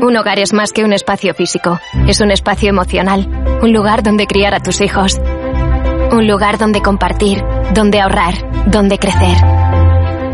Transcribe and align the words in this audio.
Un 0.00 0.16
hogar 0.16 0.40
es 0.40 0.52
más 0.52 0.72
que 0.72 0.82
un 0.82 0.92
espacio 0.92 1.34
físico, 1.34 1.78
es 2.08 2.20
un 2.20 2.32
espacio 2.32 2.68
emocional, 2.68 3.28
un 3.62 3.72
lugar 3.72 4.02
donde 4.02 4.26
criar 4.26 4.54
a 4.54 4.60
tus 4.60 4.80
hijos, 4.80 5.20
un 6.10 6.26
lugar 6.26 6.58
donde 6.58 6.82
compartir, 6.82 7.44
donde 7.72 8.00
ahorrar, 8.00 8.34
donde 8.66 8.98
crecer, 8.98 9.36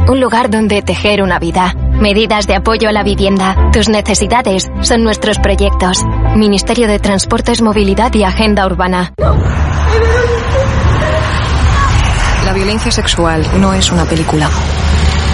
un 0.09 0.21
lugar 0.21 0.49
donde 0.49 0.81
tejer 0.81 1.23
una 1.23 1.39
vida. 1.39 1.75
Medidas 2.01 2.47
de 2.47 2.55
apoyo 2.55 2.89
a 2.89 2.93
la 2.93 3.03
vivienda, 3.03 3.71
tus 3.71 3.91
necesidades 3.91 4.71
son 4.81 5.03
nuestros 5.03 5.39
proyectos. 5.39 6.05
Ministerio 6.35 6.89
de 6.89 6.99
Transportes, 6.99 7.61
Movilidad 7.61 8.15
y 8.15 8.23
Agenda 8.23 8.65
Urbana. 8.65 9.13
La 12.47 12.53
violencia 12.55 12.91
sexual 12.91 13.45
no 13.61 13.75
es 13.75 13.93
una 13.93 14.07
película. 14.07 14.49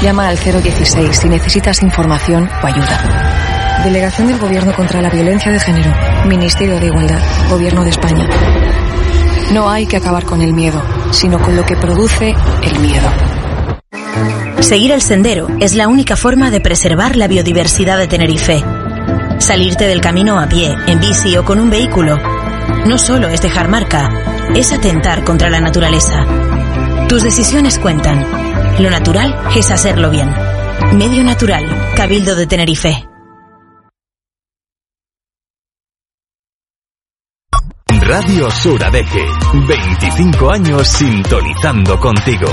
Llama 0.02 0.26
al 0.28 0.36
016 0.36 1.16
si 1.16 1.28
necesitas 1.28 1.82
información 1.82 2.48
o 2.60 2.66
ayuda. 2.66 3.53
Delegación 3.82 4.28
del 4.28 4.38
Gobierno 4.38 4.72
contra 4.74 5.02
la 5.02 5.10
Violencia 5.10 5.50
de 5.50 5.58
Género. 5.58 5.90
Ministerio 6.26 6.78
de 6.78 6.86
Igualdad. 6.86 7.20
Gobierno 7.50 7.84
de 7.84 7.90
España. 7.90 8.28
No 9.52 9.68
hay 9.68 9.86
que 9.86 9.96
acabar 9.96 10.24
con 10.24 10.40
el 10.40 10.52
miedo, 10.54 10.82
sino 11.10 11.38
con 11.38 11.56
lo 11.56 11.64
que 11.64 11.76
produce 11.76 12.34
el 12.62 12.78
miedo. 12.78 13.08
Seguir 14.60 14.92
el 14.92 15.02
sendero 15.02 15.48
es 15.60 15.74
la 15.74 15.88
única 15.88 16.16
forma 16.16 16.50
de 16.50 16.60
preservar 16.60 17.16
la 17.16 17.28
biodiversidad 17.28 17.98
de 17.98 18.06
Tenerife. 18.06 18.62
Salirte 19.38 19.86
del 19.86 20.00
camino 20.00 20.40
a 20.40 20.48
pie, 20.48 20.74
en 20.86 21.00
bici 21.00 21.36
o 21.36 21.44
con 21.44 21.60
un 21.60 21.68
vehículo 21.68 22.18
no 22.86 22.98
solo 22.98 23.28
es 23.28 23.40
dejar 23.40 23.68
marca, 23.68 24.10
es 24.54 24.72
atentar 24.72 25.24
contra 25.24 25.48
la 25.48 25.60
naturaleza. 25.60 26.24
Tus 27.08 27.22
decisiones 27.22 27.78
cuentan. 27.78 28.24
Lo 28.78 28.90
natural 28.90 29.34
es 29.56 29.70
hacerlo 29.70 30.10
bien. 30.10 30.30
Medio 30.92 31.24
Natural, 31.24 31.64
Cabildo 31.96 32.34
de 32.34 32.46
Tenerife. 32.46 33.13
Radio 38.16 38.48
Suradeje, 38.48 39.24
25 39.66 40.52
años 40.52 40.86
sintonizando 40.86 41.98
contigo. 41.98 42.46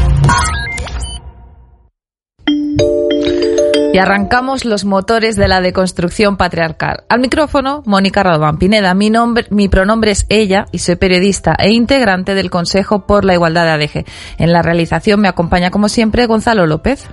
Y 3.94 3.98
arrancamos 4.00 4.66
los 4.66 4.86
motores 4.86 5.36
de 5.36 5.48
la 5.48 5.62
deconstrucción 5.62 6.36
patriarcal. 6.36 7.04
Al 7.10 7.20
micrófono, 7.20 7.84
Mónica 7.86 8.24
Radován 8.24 8.58
Pineda. 8.58 8.96
Mi, 8.96 9.12
nombre, 9.12 9.46
mi 9.52 9.68
pronombre 9.68 10.10
es 10.10 10.26
ella 10.30 10.66
y 10.72 10.80
soy 10.80 10.96
periodista 10.96 11.56
e 11.60 11.70
integrante 11.70 12.34
del 12.34 12.50
Consejo 12.50 13.06
por 13.06 13.24
la 13.24 13.36
Igualdad 13.36 13.66
de 13.66 13.84
ADG. 13.84 14.06
En 14.40 14.54
la 14.54 14.64
realización 14.64 15.22
me 15.22 15.28
acompaña, 15.28 15.70
como 15.70 15.90
siempre, 15.90 16.26
Gonzalo 16.26 16.66
López. 16.66 17.08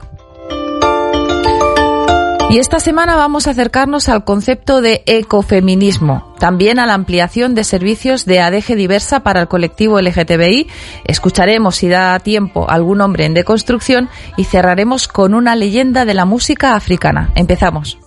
Y 2.51 2.59
esta 2.59 2.81
semana 2.81 3.15
vamos 3.15 3.47
a 3.47 3.51
acercarnos 3.51 4.09
al 4.09 4.25
concepto 4.25 4.81
de 4.81 5.03
ecofeminismo, 5.05 6.35
también 6.39 6.79
a 6.79 6.87
la 6.87 6.95
ampliación 6.95 7.55
de 7.55 7.63
servicios 7.63 8.25
de 8.25 8.41
ADG 8.41 8.75
diversa 8.75 9.21
para 9.21 9.43
el 9.43 9.49
colectivo 9.49 10.01
LGTBI. 10.01 10.67
Escucharemos, 11.05 11.77
si 11.77 11.89
da 11.89 12.19
tiempo, 12.21 12.65
algún 12.71 13.03
hombre 13.03 13.27
en 13.27 13.35
deconstrucción 13.35 14.09
y 14.39 14.45
cerraremos 14.45 15.09
con 15.09 15.35
una 15.35 15.57
leyenda 15.57 16.07
de 16.07 16.15
la 16.15 16.25
música 16.25 16.75
africana. 16.75 17.33
Empezamos. 17.35 17.99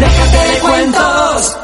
Déjate 0.00 0.52
de 0.52 0.58
cuentos. 0.60 1.56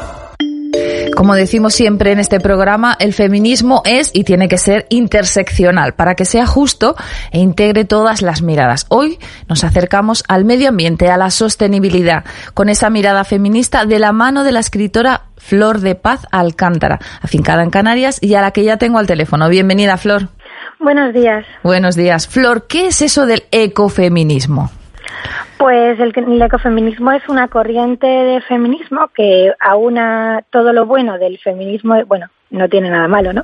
Como 1.23 1.35
decimos 1.35 1.73
siempre 1.73 2.11
en 2.11 2.19
este 2.19 2.41
programa, 2.41 2.97
el 2.99 3.13
feminismo 3.13 3.81
es 3.85 4.11
y 4.13 4.25
tiene 4.25 4.49
que 4.49 4.57
ser 4.57 4.85
interseccional 4.89 5.93
para 5.93 6.15
que 6.15 6.25
sea 6.25 6.45
justo 6.45 6.97
e 7.31 7.39
integre 7.39 7.85
todas 7.85 8.21
las 8.21 8.41
miradas. 8.41 8.87
Hoy 8.89 9.19
nos 9.47 9.63
acercamos 9.63 10.25
al 10.27 10.43
medio 10.43 10.67
ambiente, 10.67 11.09
a 11.09 11.15
la 11.15 11.29
sostenibilidad, 11.29 12.25
con 12.53 12.67
esa 12.67 12.89
mirada 12.89 13.23
feminista 13.23 13.85
de 13.85 13.99
la 13.99 14.11
mano 14.11 14.43
de 14.43 14.51
la 14.51 14.59
escritora 14.59 15.21
Flor 15.37 15.79
de 15.79 15.95
Paz 15.95 16.27
Alcántara, 16.29 16.99
afincada 17.21 17.63
en 17.63 17.69
Canarias 17.69 18.17
y 18.21 18.33
a 18.33 18.41
la 18.41 18.51
que 18.51 18.65
ya 18.65 18.75
tengo 18.75 18.99
al 18.99 19.07
teléfono. 19.07 19.47
Bienvenida, 19.47 19.95
Flor. 19.95 20.27
Buenos 20.81 21.13
días. 21.13 21.45
Buenos 21.63 21.95
días. 21.95 22.27
Flor, 22.27 22.67
¿qué 22.67 22.87
es 22.87 23.01
eso 23.01 23.25
del 23.25 23.43
ecofeminismo? 23.51 24.71
Pues 25.57 25.99
el, 25.99 26.13
el, 26.15 26.41
ecofeminismo 26.41 27.11
es 27.11 27.27
una 27.29 27.47
corriente 27.47 28.07
de 28.07 28.41
feminismo 28.41 29.09
que 29.13 29.53
aúna 29.59 30.43
todo 30.49 30.73
lo 30.73 30.85
bueno 30.85 31.17
del 31.17 31.37
feminismo, 31.39 32.03
bueno, 32.05 32.27
no 32.49 32.67
tiene 32.69 32.89
nada 32.89 33.07
malo, 33.07 33.33
¿no? 33.33 33.43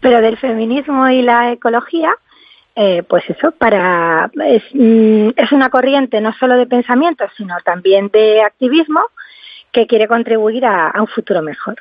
Pero 0.00 0.20
del 0.20 0.36
feminismo 0.36 1.08
y 1.08 1.22
la 1.22 1.52
ecología, 1.52 2.14
eh, 2.76 3.02
pues 3.08 3.24
eso, 3.28 3.52
para 3.52 4.30
es, 4.44 4.62
mm, 4.72 5.30
es 5.36 5.52
una 5.52 5.70
corriente 5.70 6.20
no 6.20 6.32
solo 6.38 6.56
de 6.56 6.66
pensamiento, 6.66 7.24
sino 7.36 7.56
también 7.64 8.08
de 8.12 8.42
activismo 8.42 9.00
que 9.72 9.86
quiere 9.86 10.06
contribuir 10.08 10.66
a, 10.66 10.88
a 10.88 11.00
un 11.00 11.08
futuro 11.08 11.42
mejor. 11.42 11.76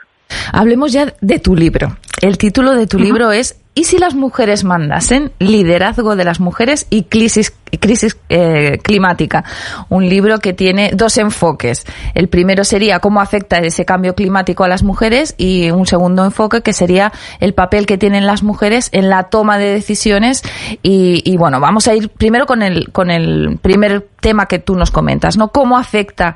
Hablemos 0.51 0.91
ya 0.91 1.13
de 1.21 1.39
tu 1.39 1.55
libro. 1.55 1.97
El 2.21 2.37
título 2.37 2.73
de 2.73 2.87
tu 2.87 2.97
libro 2.97 3.31
es 3.31 3.62
¿Y 3.75 3.85
si 3.85 3.97
las 3.97 4.13
mujeres 4.13 4.63
mandasen? 4.63 5.31
Liderazgo 5.39 6.15
de 6.15 6.23
las 6.23 6.39
mujeres 6.39 6.85
y 6.91 7.05
crisis, 7.05 7.53
crisis 7.79 8.15
eh, 8.29 8.77
climática. 8.83 9.43
Un 9.89 10.07
libro 10.07 10.37
que 10.37 10.53
tiene 10.53 10.91
dos 10.93 11.17
enfoques. 11.17 11.83
El 12.13 12.29
primero 12.29 12.65
sería 12.65 12.99
cómo 12.99 13.19
afecta 13.19 13.57
ese 13.57 13.83
cambio 13.83 14.13
climático 14.13 14.63
a 14.63 14.67
las 14.67 14.83
mujeres 14.83 15.33
y 15.39 15.71
un 15.71 15.87
segundo 15.87 16.23
enfoque 16.23 16.61
que 16.61 16.71
sería 16.71 17.11
el 17.39 17.55
papel 17.55 17.87
que 17.87 17.97
tienen 17.97 18.27
las 18.27 18.43
mujeres 18.43 18.89
en 18.91 19.09
la 19.09 19.23
toma 19.23 19.57
de 19.57 19.73
decisiones. 19.73 20.43
Y, 20.83 21.23
y 21.25 21.37
bueno, 21.37 21.59
vamos 21.59 21.87
a 21.87 21.95
ir 21.95 22.09
primero 22.09 22.45
con 22.45 22.61
el, 22.61 22.91
con 22.91 23.09
el 23.09 23.57
primer 23.59 24.07
tema 24.21 24.45
que 24.45 24.59
tú 24.59 24.75
nos 24.75 24.91
comentas, 24.91 25.35
¿no? 25.35 25.47
¿Cómo 25.47 25.79
afecta 25.79 26.35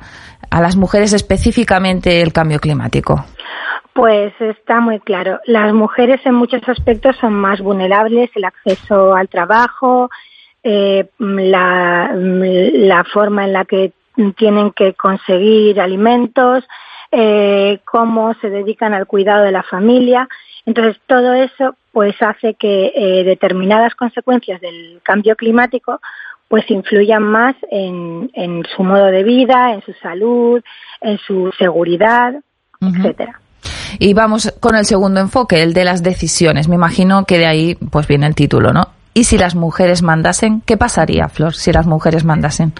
a 0.50 0.60
las 0.60 0.74
mujeres 0.74 1.12
específicamente 1.12 2.20
el 2.20 2.32
cambio 2.32 2.58
climático? 2.58 3.24
Pues 3.98 4.32
está 4.38 4.78
muy 4.78 5.00
claro. 5.00 5.40
Las 5.44 5.74
mujeres 5.74 6.20
en 6.24 6.36
muchos 6.36 6.62
aspectos 6.68 7.16
son 7.16 7.34
más 7.34 7.60
vulnerables, 7.60 8.30
el 8.36 8.44
acceso 8.44 9.12
al 9.12 9.28
trabajo, 9.28 10.08
eh, 10.62 11.08
la, 11.18 12.12
la, 12.14 13.02
forma 13.12 13.44
en 13.44 13.54
la 13.54 13.64
que 13.64 13.90
tienen 14.36 14.70
que 14.70 14.94
conseguir 14.94 15.80
alimentos, 15.80 16.62
eh, 17.10 17.80
cómo 17.84 18.34
se 18.34 18.50
dedican 18.50 18.94
al 18.94 19.08
cuidado 19.08 19.42
de 19.42 19.50
la 19.50 19.64
familia. 19.64 20.28
Entonces, 20.64 20.96
todo 21.08 21.34
eso 21.34 21.74
pues 21.90 22.14
hace 22.22 22.54
que 22.54 22.92
eh, 22.94 23.24
determinadas 23.24 23.96
consecuencias 23.96 24.60
del 24.60 25.00
cambio 25.02 25.34
climático 25.34 26.00
pues 26.46 26.70
influyan 26.70 27.24
más 27.24 27.56
en, 27.68 28.30
en, 28.34 28.64
su 28.76 28.84
modo 28.84 29.06
de 29.06 29.24
vida, 29.24 29.72
en 29.72 29.82
su 29.82 29.92
salud, 29.94 30.62
en 31.00 31.18
su 31.18 31.50
seguridad, 31.58 32.34
uh 32.80 32.86
-huh. 32.86 32.96
etcétera. 32.96 33.40
Y 33.98 34.14
vamos 34.14 34.54
con 34.60 34.76
el 34.76 34.84
segundo 34.84 35.20
enfoque, 35.20 35.62
el 35.62 35.72
de 35.72 35.84
las 35.84 36.02
decisiones. 36.02 36.68
Me 36.68 36.74
imagino 36.74 37.24
que 37.24 37.38
de 37.38 37.46
ahí 37.46 37.74
pues 37.90 38.06
viene 38.06 38.26
el 38.26 38.34
título, 38.34 38.72
¿no? 38.72 38.88
¿Y 39.14 39.24
si 39.24 39.38
las 39.38 39.54
mujeres 39.54 40.02
mandasen? 40.02 40.60
¿Qué 40.60 40.76
pasaría, 40.76 41.28
Flor, 41.28 41.54
si 41.54 41.72
las 41.72 41.86
mujeres 41.86 42.24
mandasen? 42.24 42.72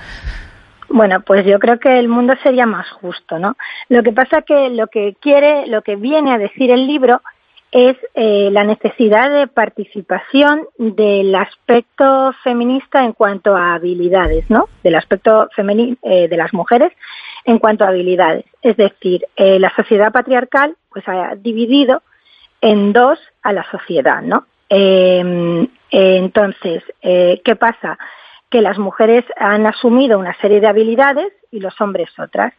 Bueno, 0.89 1.21
pues 1.21 1.45
yo 1.45 1.59
creo 1.59 1.79
que 1.79 1.99
el 1.99 2.09
mundo 2.09 2.35
sería 2.43 2.65
más 2.65 2.89
justo, 2.91 3.39
¿no? 3.39 3.57
Lo 3.89 4.03
que 4.03 4.13
pasa 4.13 4.43
que 4.43 4.71
lo 4.71 4.87
que 4.87 5.17
quiere, 5.21 5.67
lo 5.67 5.83
que 5.83 5.97
viene 5.97 6.33
a 6.33 6.39
decir 6.39 6.71
el 6.71 6.87
libro 6.87 7.21
es 7.71 7.97
eh, 8.15 8.49
la 8.51 8.65
necesidad 8.65 9.31
de 9.31 9.47
participación 9.47 10.67
del 10.79 11.35
aspecto 11.35 12.33
feminista 12.43 13.05
en 13.05 13.13
cuanto 13.13 13.55
a 13.55 13.75
habilidades, 13.75 14.49
¿no? 14.49 14.69
Del 14.83 14.95
aspecto 14.95 15.49
femenino 15.55 15.97
eh, 16.03 16.29
de 16.29 16.37
las 16.37 16.55
mujeres 16.55 16.93
en 17.49 17.59
cuanto 17.59 17.85
a 17.85 17.89
habilidades. 17.89 18.45
Es 18.61 18.77
decir, 18.77 19.27
eh, 19.35 19.59
la 19.59 19.73
sociedad 19.75 20.13
patriarcal 20.13 20.77
pues 20.91 21.03
ha 21.09 21.35
dividido 21.35 22.03
en 22.61 22.93
dos 22.93 23.19
a 23.43 23.55
la 23.55 23.65
sociedad, 23.71 24.21
¿no? 24.21 24.45
Eh, 24.69 25.67
entonces, 25.91 26.83
eh, 27.01 27.41
¿qué 27.43 27.57
pasa? 27.57 27.99
Que 28.51 28.61
las 28.61 28.77
mujeres 28.77 29.25
han 29.39 29.67
asumido 29.67 30.19
una 30.19 30.37
serie 30.43 30.61
de 30.61 30.67
habilidades 30.67 31.33
y 31.51 31.61
los 31.61 31.81
hombres 31.81 32.11
otras. 32.19 32.53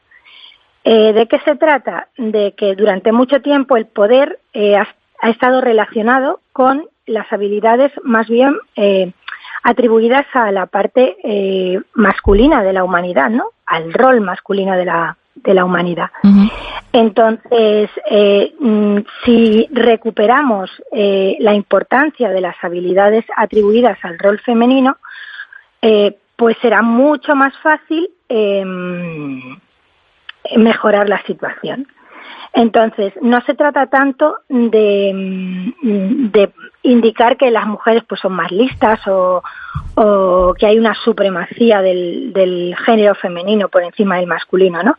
Eh, 0.83 1.13
¿De 1.13 1.27
qué 1.27 1.39
se 1.45 1.56
trata? 1.56 2.07
De 2.18 2.53
que 2.53 2.74
durante 2.74 3.12
mucho 3.12 3.44
tiempo 3.44 3.77
el 3.77 3.85
poder 3.85 4.39
ha, 4.56 4.88
ha 5.21 5.30
estado 5.30 5.62
relacionado 5.62 6.39
con 6.51 6.88
las 7.06 7.31
habilidades 7.31 7.92
más 8.03 8.27
bien 8.27 8.56
atribuidas 9.62 10.25
a 10.33 10.51
la 10.51 10.65
parte 10.65 11.18
masculina 11.94 12.63
de 12.63 12.74
la 12.74 12.83
humanidad, 12.83 13.30
¿no? 13.30 13.51
Al 13.69 13.94
rol 13.94 14.21
masculino 14.21 14.75
de 14.75 14.86
la, 14.86 15.18
de 15.36 15.54
la 15.54 15.66
humanidad. 15.66 16.10
Entonces, 16.92 17.89
eh, 18.10 18.54
mm, 18.60 18.98
si 19.24 19.68
recuperamos 19.71 20.71
eh, 20.92 21.38
la 21.39 21.54
importancia 21.54 22.30
de 22.30 22.42
las 22.42 22.56
habilidades 22.63 23.25
atribuidas 23.36 23.98
al 24.04 24.18
rol 24.18 24.39
femenino, 24.39 24.98
eh, 25.81 26.18
pues 26.36 26.57
será 26.62 26.81
mucho 26.81 27.36
más 27.36 27.54
fácil 27.62 28.10
em, 28.27 29.57
mejorar 30.57 31.07
la 31.10 31.21
situación. 31.24 31.88
Entonces, 32.54 33.14
no 33.22 33.42
se 33.42 33.54
trata 33.54 33.88
tanto 33.88 34.38
de, 34.48 35.12
mm, 35.14 36.31
de 36.31 36.52
indicar 36.84 37.38
que 37.38 37.52
las 37.52 37.68
mujeres 37.68 38.04
pues 38.08 38.22
son 38.22 38.34
más 38.34 38.52
listas 38.52 39.06
o, 39.08 39.44
o 39.96 40.54
que 40.58 40.66
hay 40.66 40.80
una 40.80 40.96
supremacía 40.96 41.81
del, 41.81 42.34
del, 42.34 42.76
género 42.86 43.16
femenino 43.16 43.70
por 43.70 43.84
encima 43.84 44.18
del 44.18 44.28
masculino, 44.28 44.81
¿no? 44.84 44.96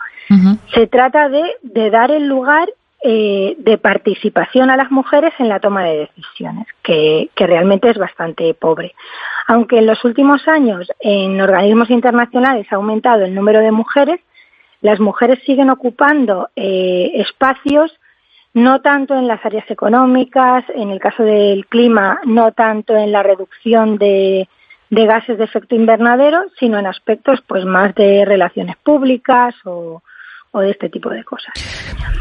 Se 0.72 0.86
trata 0.86 1.28
de, 1.28 1.42
de, 1.62 1.90
dar 1.90 2.12
el 2.12 2.26
lugar 2.26 2.68
eh, 3.02 3.56
de 3.58 3.78
participación 3.78 4.70
a 4.70 4.76
las 4.76 4.90
mujeres 4.90 5.32
en 5.38 5.48
la 5.48 5.58
toma 5.58 5.84
de 5.84 6.10
decisiones, 6.14 6.66
que, 6.82 7.30
que, 7.34 7.46
realmente 7.46 7.90
es 7.90 7.98
bastante 7.98 8.54
pobre. 8.54 8.94
Aunque 9.48 9.78
en 9.78 9.86
los 9.86 10.04
últimos 10.04 10.46
años 10.46 10.86
en 11.00 11.40
organismos 11.40 11.90
internacionales 11.90 12.66
ha 12.70 12.76
aumentado 12.76 13.24
el 13.24 13.34
número 13.34 13.60
de 13.60 13.72
mujeres, 13.72 14.20
las 14.80 15.00
mujeres 15.00 15.38
siguen 15.44 15.70
ocupando 15.70 16.48
eh, 16.56 17.12
espacios 17.14 17.92
no 18.52 18.80
tanto 18.80 19.14
en 19.14 19.28
las 19.28 19.44
áreas 19.44 19.70
económicas, 19.70 20.64
en 20.74 20.90
el 20.90 20.98
caso 20.98 21.22
del 21.22 21.66
clima, 21.66 22.20
no 22.24 22.52
tanto 22.52 22.96
en 22.96 23.12
la 23.12 23.22
reducción 23.22 23.96
de, 23.96 24.48
de 24.90 25.06
gases 25.06 25.38
de 25.38 25.44
efecto 25.44 25.76
invernadero, 25.76 26.42
sino 26.58 26.78
en 26.78 26.86
aspectos 26.86 27.40
pues 27.46 27.64
más 27.64 27.94
de 27.94 28.24
relaciones 28.24 28.76
públicas 28.76 29.54
o, 29.64 30.02
o 30.50 30.60
de 30.60 30.70
este 30.70 30.88
tipo 30.88 31.10
de 31.10 31.22
cosas. 31.24 31.52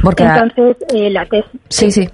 Porque 0.04 0.24
Entonces, 0.24 0.78
eh, 0.94 1.10
la 1.10 1.26
tesis. 1.26 1.62
Sí, 1.68 1.92
sí. 1.92 2.08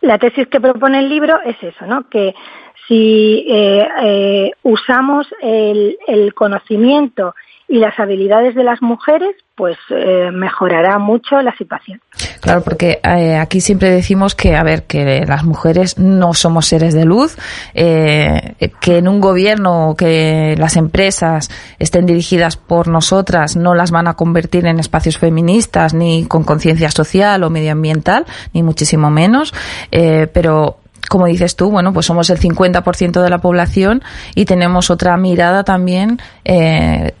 La 0.00 0.18
tesis 0.18 0.48
que 0.48 0.60
propone 0.60 0.98
el 0.98 1.08
libro 1.08 1.40
es 1.44 1.56
eso, 1.62 1.86
¿no? 1.86 2.08
Que 2.08 2.34
si 2.86 3.46
eh, 3.48 3.88
eh, 4.02 4.50
usamos 4.62 5.26
el, 5.40 5.96
el, 6.06 6.34
conocimiento 6.34 7.34
y 7.74 7.78
las 7.80 7.98
habilidades 7.98 8.54
de 8.54 8.62
las 8.62 8.80
mujeres, 8.82 9.34
pues 9.56 9.76
eh, 9.90 10.30
mejorará 10.32 10.96
mucho 11.00 11.42
la 11.42 11.52
situación. 11.56 12.00
Claro, 12.40 12.62
porque 12.62 13.00
eh, 13.02 13.34
aquí 13.36 13.60
siempre 13.60 13.90
decimos 13.90 14.36
que, 14.36 14.54
a 14.54 14.62
ver, 14.62 14.84
que 14.84 15.24
las 15.26 15.42
mujeres 15.42 15.98
no 15.98 16.34
somos 16.34 16.66
seres 16.66 16.94
de 16.94 17.04
luz, 17.04 17.36
eh, 17.74 18.54
que 18.80 18.98
en 18.98 19.08
un 19.08 19.20
gobierno, 19.20 19.96
que 19.98 20.54
las 20.56 20.76
empresas 20.76 21.50
estén 21.80 22.06
dirigidas 22.06 22.56
por 22.56 22.86
nosotras 22.86 23.56
no 23.56 23.74
las 23.74 23.90
van 23.90 24.06
a 24.06 24.14
convertir 24.14 24.66
en 24.66 24.78
espacios 24.78 25.18
feministas 25.18 25.94
ni 25.94 26.26
con 26.26 26.44
conciencia 26.44 26.92
social 26.92 27.42
o 27.42 27.50
medioambiental, 27.50 28.24
ni 28.52 28.62
muchísimo 28.62 29.10
menos, 29.10 29.52
eh, 29.90 30.28
pero 30.32 30.78
como 31.08 31.26
dices 31.26 31.56
tú, 31.56 31.70
bueno, 31.70 31.92
pues 31.92 32.06
somos 32.06 32.30
el 32.30 32.38
50% 32.38 33.22
de 33.22 33.30
la 33.30 33.38
población 33.38 34.02
y 34.34 34.44
tenemos 34.44 34.90
otra 34.90 35.16
mirada 35.16 35.64
también 35.64 36.18
eh, 36.44 37.14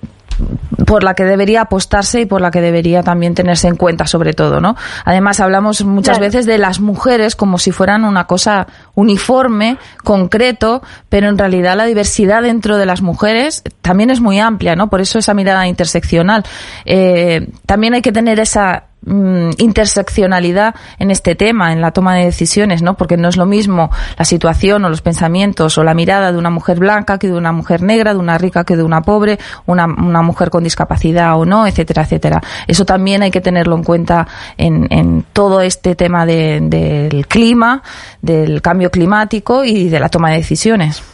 por 0.86 1.02
la 1.02 1.14
que 1.14 1.24
debería 1.24 1.62
apostarse 1.62 2.20
y 2.20 2.26
por 2.26 2.40
la 2.40 2.50
que 2.50 2.60
debería 2.60 3.02
también 3.02 3.34
tenerse 3.34 3.68
en 3.68 3.76
cuenta 3.76 4.06
sobre 4.06 4.32
todo, 4.32 4.60
¿no? 4.60 4.76
Además 5.04 5.40
hablamos 5.40 5.84
muchas 5.84 6.18
claro. 6.18 6.32
veces 6.32 6.46
de 6.46 6.58
las 6.58 6.80
mujeres 6.80 7.36
como 7.36 7.58
si 7.58 7.70
fueran 7.70 8.04
una 8.04 8.26
cosa 8.26 8.66
uniforme, 8.94 9.78
concreto, 10.02 10.82
pero 11.08 11.28
en 11.28 11.38
realidad 11.38 11.76
la 11.76 11.86
diversidad 11.86 12.42
dentro 12.42 12.76
de 12.76 12.86
las 12.86 13.02
mujeres 13.02 13.62
también 13.82 14.10
es 14.10 14.20
muy 14.20 14.38
amplia, 14.38 14.76
¿no? 14.76 14.90
Por 14.90 15.00
eso 15.00 15.18
esa 15.18 15.34
mirada 15.34 15.66
interseccional. 15.66 16.44
Eh, 16.84 17.48
también 17.66 17.94
hay 17.94 18.02
que 18.02 18.12
tener 18.12 18.40
esa 18.40 18.84
mm, 19.04 19.50
interseccionalidad 19.58 20.74
en 20.98 21.10
este 21.10 21.34
tema, 21.34 21.72
en 21.72 21.80
la 21.80 21.92
toma 21.92 22.14
de 22.14 22.24
decisiones, 22.24 22.82
¿no? 22.82 22.94
Porque 22.94 23.16
no 23.16 23.28
es 23.28 23.36
lo 23.36 23.46
mismo 23.46 23.90
la 24.18 24.24
situación 24.24 24.84
o 24.84 24.88
los 24.88 25.02
pensamientos 25.02 25.78
o 25.78 25.84
la 25.84 25.94
mirada 25.94 26.32
de 26.32 26.38
una 26.38 26.50
mujer 26.50 26.78
blanca 26.78 27.18
que 27.18 27.28
de 27.28 27.34
una 27.34 27.52
mujer 27.52 27.82
negra, 27.82 28.12
de 28.12 28.20
una 28.20 28.38
rica 28.38 28.64
que 28.64 28.76
de 28.76 28.82
una 28.82 29.02
pobre, 29.02 29.38
una, 29.66 29.86
una 29.86 30.22
mujer 30.22 30.50
con 30.50 30.64
discapacidad 30.64 31.38
o 31.38 31.44
no, 31.44 31.66
etcétera, 31.66 32.02
etcétera. 32.02 32.40
Eso 32.66 32.84
también 32.84 33.22
hay 33.22 33.30
que 33.30 33.40
tenerlo 33.40 33.76
en 33.76 33.84
cuenta 33.84 34.26
en, 34.56 34.86
en 34.90 35.24
todo 35.32 35.60
este 35.60 35.94
tema 35.94 36.26
de, 36.26 36.60
del 36.60 37.26
clima, 37.26 37.82
del 38.20 38.62
cambio 38.62 38.90
climático 38.90 39.64
y 39.64 39.88
de 39.88 40.00
la 40.00 40.08
toma 40.08 40.30
de 40.30 40.36
decisiones. 40.36 41.13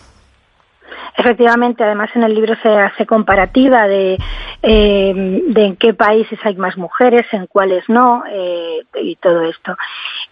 Efectivamente, 1.20 1.84
además 1.84 2.08
en 2.14 2.22
el 2.22 2.34
libro 2.34 2.54
se 2.62 2.70
hace 2.70 3.04
comparativa 3.04 3.86
de, 3.86 4.16
eh, 4.62 5.42
de 5.48 5.64
en 5.66 5.76
qué 5.76 5.92
países 5.92 6.38
hay 6.44 6.56
más 6.56 6.78
mujeres, 6.78 7.26
en 7.32 7.46
cuáles 7.46 7.86
no, 7.90 8.24
eh, 8.26 8.80
y 9.02 9.16
todo 9.16 9.42
esto. 9.42 9.76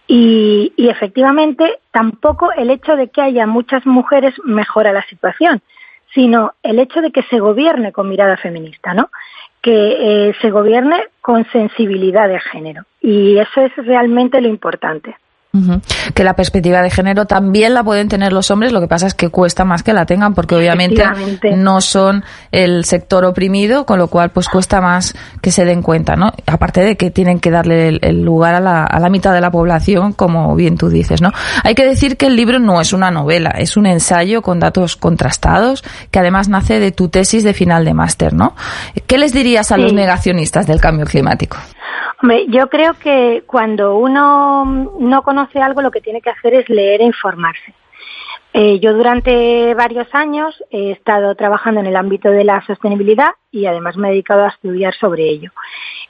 Y, 0.07 0.73
y, 0.75 0.89
efectivamente, 0.89 1.77
tampoco 1.91 2.51
el 2.53 2.71
hecho 2.71 2.95
de 2.95 3.09
que 3.09 3.21
haya 3.21 3.45
muchas 3.45 3.85
mujeres 3.85 4.33
mejora 4.43 4.91
la 4.91 5.03
situación, 5.03 5.61
sino 6.15 6.53
el 6.63 6.79
hecho 6.79 7.01
de 7.01 7.11
que 7.11 7.21
se 7.29 7.37
gobierne 7.37 7.91
con 7.91 8.09
mirada 8.09 8.35
feminista, 8.37 8.95
¿no? 8.95 9.11
Que 9.61 10.29
eh, 10.29 10.35
se 10.41 10.49
gobierne 10.49 11.03
con 11.21 11.45
sensibilidad 11.51 12.27
de 12.27 12.39
género. 12.39 12.81
Y 12.99 13.37
eso 13.37 13.61
es 13.61 13.75
realmente 13.75 14.41
lo 14.41 14.47
importante. 14.47 15.15
Uh 15.51 15.57
-huh. 15.57 16.13
Que 16.13 16.23
la 16.23 16.35
perspectiva 16.35 16.83
de 16.83 16.91
género 16.91 17.25
también 17.25 17.73
la 17.73 17.83
pueden 17.83 18.07
tener 18.07 18.31
los 18.33 18.51
hombres, 18.51 18.71
lo 18.71 18.81
que 18.81 18.87
pasa 18.87 19.07
es 19.07 19.15
que 19.15 19.29
cuesta 19.29 19.65
más 19.65 19.81
que 19.81 19.93
la 19.93 20.05
tengan 20.05 20.35
porque 20.35 20.55
obviamente 20.55 21.03
no 21.55 21.81
son 21.81 22.23
el 22.51 22.85
sector 22.85 23.25
oprimido, 23.25 23.85
con 23.87 23.97
lo 23.97 24.09
cual 24.09 24.29
pues 24.29 24.47
cuesta 24.47 24.79
más 24.79 25.15
que 25.41 25.51
se 25.51 25.65
den 25.65 25.81
cuenta, 25.81 26.15
¿no? 26.15 26.33
Aparte 26.45 26.81
de 26.81 26.97
que 26.97 27.09
tienen 27.09 27.39
que 27.39 27.49
darle 27.49 27.87
el, 27.87 27.99
el 28.03 28.21
lugar 28.21 28.53
a 28.53 28.59
la, 28.59 28.83
a 28.83 28.99
la, 28.99 29.09
mitad 29.09 29.33
de 29.33 29.41
la 29.41 29.49
población, 29.49 30.13
como 30.13 30.55
bien 30.55 30.77
tú 30.77 30.89
dices, 30.89 31.19
¿no? 31.19 31.31
Hay 31.63 31.73
que 31.73 31.85
decir 31.85 32.15
que 32.15 32.27
el 32.27 32.35
libro 32.35 32.59
no 32.59 32.79
es 32.79 32.93
una 32.93 33.09
novela, 33.09 33.49
es 33.49 33.75
un 33.75 33.87
ensayo 33.87 34.43
con 34.43 34.59
datos 34.59 34.97
contrastados 34.97 35.83
que 36.11 36.19
además 36.19 36.47
nace 36.47 36.79
de 36.79 36.91
tu 36.91 37.09
tesis 37.09 37.43
de 37.43 37.53
final 37.55 37.85
de 37.85 37.95
máster, 37.95 38.33
¿no? 38.33 38.55
¿Qué 39.07 39.17
les 39.17 39.33
dirías 39.33 39.71
a 39.71 39.75
sí. 39.75 39.81
los 39.81 39.93
negacionistas 39.93 40.67
del 40.67 40.79
cambio 40.79 41.07
climático? 41.07 41.57
Hombre, 42.21 42.45
yo 42.47 42.69
creo 42.69 42.93
que 42.93 43.43
cuando 43.45 43.95
uno 43.97 44.65
no 44.99 45.21
conoce 45.23 45.61
algo 45.61 45.81
lo 45.81 45.91
que 45.91 46.01
tiene 46.01 46.21
que 46.21 46.29
hacer 46.29 46.53
es 46.53 46.69
leer 46.69 47.01
e 47.01 47.05
informarse. 47.05 47.73
Eh, 48.51 48.79
yo 48.79 48.93
durante 48.93 49.73
varios 49.75 50.07
años 50.13 50.63
he 50.71 50.91
estado 50.91 51.35
trabajando 51.35 51.81
en 51.81 51.85
el 51.85 51.95
ámbito 51.95 52.31
de 52.31 52.43
la 52.43 52.65
sostenibilidad 52.65 53.29
y 53.51 53.67
además 53.67 53.95
me 53.95 54.07
he 54.07 54.11
dedicado 54.11 54.43
a 54.43 54.49
estudiar 54.49 54.93
sobre 54.95 55.29
ello. 55.29 55.51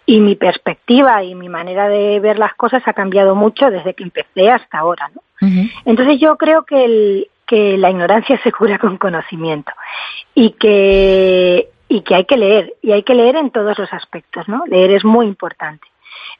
Y 0.05 0.21
mi 0.21 0.35
perspectiva 0.35 1.23
y 1.23 1.35
mi 1.35 1.49
manera 1.49 1.89
de 1.89 2.19
ver 2.19 2.39
las 2.39 2.53
cosas 2.55 2.81
ha 2.85 2.93
cambiado 2.93 3.35
mucho 3.35 3.69
desde 3.69 3.93
que 3.93 4.03
empecé 4.03 4.49
hasta 4.49 4.79
ahora. 4.79 5.11
¿no? 5.13 5.21
Uh 5.41 5.51
-huh. 5.51 5.71
Entonces 5.85 6.19
yo 6.19 6.37
creo 6.37 6.63
que, 6.63 6.85
el, 6.85 7.27
que 7.45 7.77
la 7.77 7.89
ignorancia 7.89 8.39
se 8.43 8.51
cura 8.51 8.79
con 8.79 8.97
conocimiento 8.97 9.71
y 10.33 10.51
que, 10.51 11.69
y 11.89 12.01
que 12.01 12.15
hay 12.15 12.25
que 12.25 12.37
leer, 12.37 12.75
y 12.81 12.93
hay 12.93 13.03
que 13.03 13.15
leer 13.15 13.35
en 13.35 13.51
todos 13.51 13.77
los 13.77 13.91
aspectos. 13.91 14.47
¿no? 14.47 14.63
Leer 14.67 14.91
es 14.91 15.03
muy 15.03 15.25
importante 15.25 15.87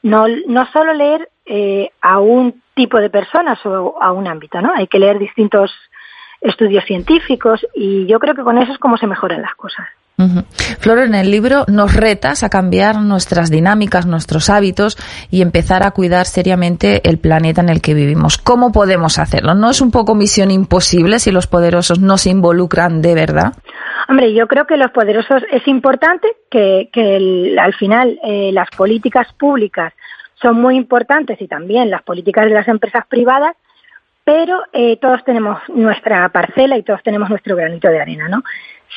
no, 0.02 0.26
no 0.46 0.66
solo 0.72 0.94
leer 0.94 1.28
eh, 1.46 1.90
a 2.00 2.20
un 2.20 2.62
tipo 2.74 2.98
de 2.98 3.10
personas 3.10 3.58
o 3.64 4.00
a 4.00 4.12
un 4.12 4.26
ámbito, 4.26 4.60
¿no? 4.60 4.72
Hay 4.74 4.86
que 4.86 4.98
leer 4.98 5.18
distintos 5.18 5.70
estudios 6.40 6.84
científicos 6.84 7.66
y 7.74 8.06
yo 8.06 8.18
creo 8.18 8.34
que 8.34 8.42
con 8.42 8.56
eso 8.56 8.72
es 8.72 8.78
como 8.78 8.96
se 8.96 9.06
mejoran 9.06 9.42
las 9.42 9.54
cosas. 9.54 9.86
Uh. 10.16 10.42
Flor, 10.78 10.98
en 10.98 11.14
el 11.14 11.30
libro 11.30 11.64
nos 11.68 11.94
retas 11.94 12.42
a 12.42 12.50
cambiar 12.50 12.96
nuestras 12.96 13.50
dinámicas, 13.50 14.06
nuestros 14.06 14.48
hábitos 14.50 14.96
y 15.30 15.42
empezar 15.42 15.82
a 15.82 15.90
cuidar 15.90 16.26
seriamente 16.26 17.08
el 17.08 17.18
planeta 17.18 17.60
en 17.60 17.68
el 17.68 17.80
que 17.80 17.94
vivimos. 17.94 18.38
¿Cómo 18.38 18.72
podemos 18.72 19.18
hacerlo? 19.18 19.54
¿No 19.54 19.70
es 19.70 19.80
un 19.80 19.90
poco 19.90 20.14
misión 20.14 20.50
imposible 20.50 21.18
si 21.18 21.30
los 21.30 21.46
poderosos 21.46 22.00
no 22.00 22.16
se 22.16 22.30
involucran 22.30 23.02
de 23.02 23.14
verdad? 23.14 23.54
Hombre, 24.10 24.34
yo 24.34 24.48
creo 24.48 24.66
que 24.66 24.76
los 24.76 24.90
poderosos 24.90 25.44
es 25.52 25.68
importante 25.68 26.26
que, 26.50 26.88
al 27.56 27.74
final 27.74 28.18
eh, 28.24 28.50
las 28.52 28.68
políticas 28.70 29.32
públicas 29.34 29.92
son 30.34 30.60
muy 30.60 30.74
importantes 30.74 31.40
y 31.40 31.46
también 31.46 31.90
las 31.90 32.02
políticas 32.02 32.46
de 32.46 32.54
las 32.54 32.66
empresas 32.66 33.06
privadas, 33.06 33.54
pero 34.24 34.64
eh, 34.72 34.96
todos 34.96 35.22
tenemos 35.22 35.60
nuestra 35.68 36.28
parcela 36.30 36.76
y 36.76 36.82
todos 36.82 37.04
tenemos 37.04 37.30
nuestro 37.30 37.54
granito 37.54 37.86
de 37.86 38.00
arena, 38.00 38.28
¿no? 38.28 38.42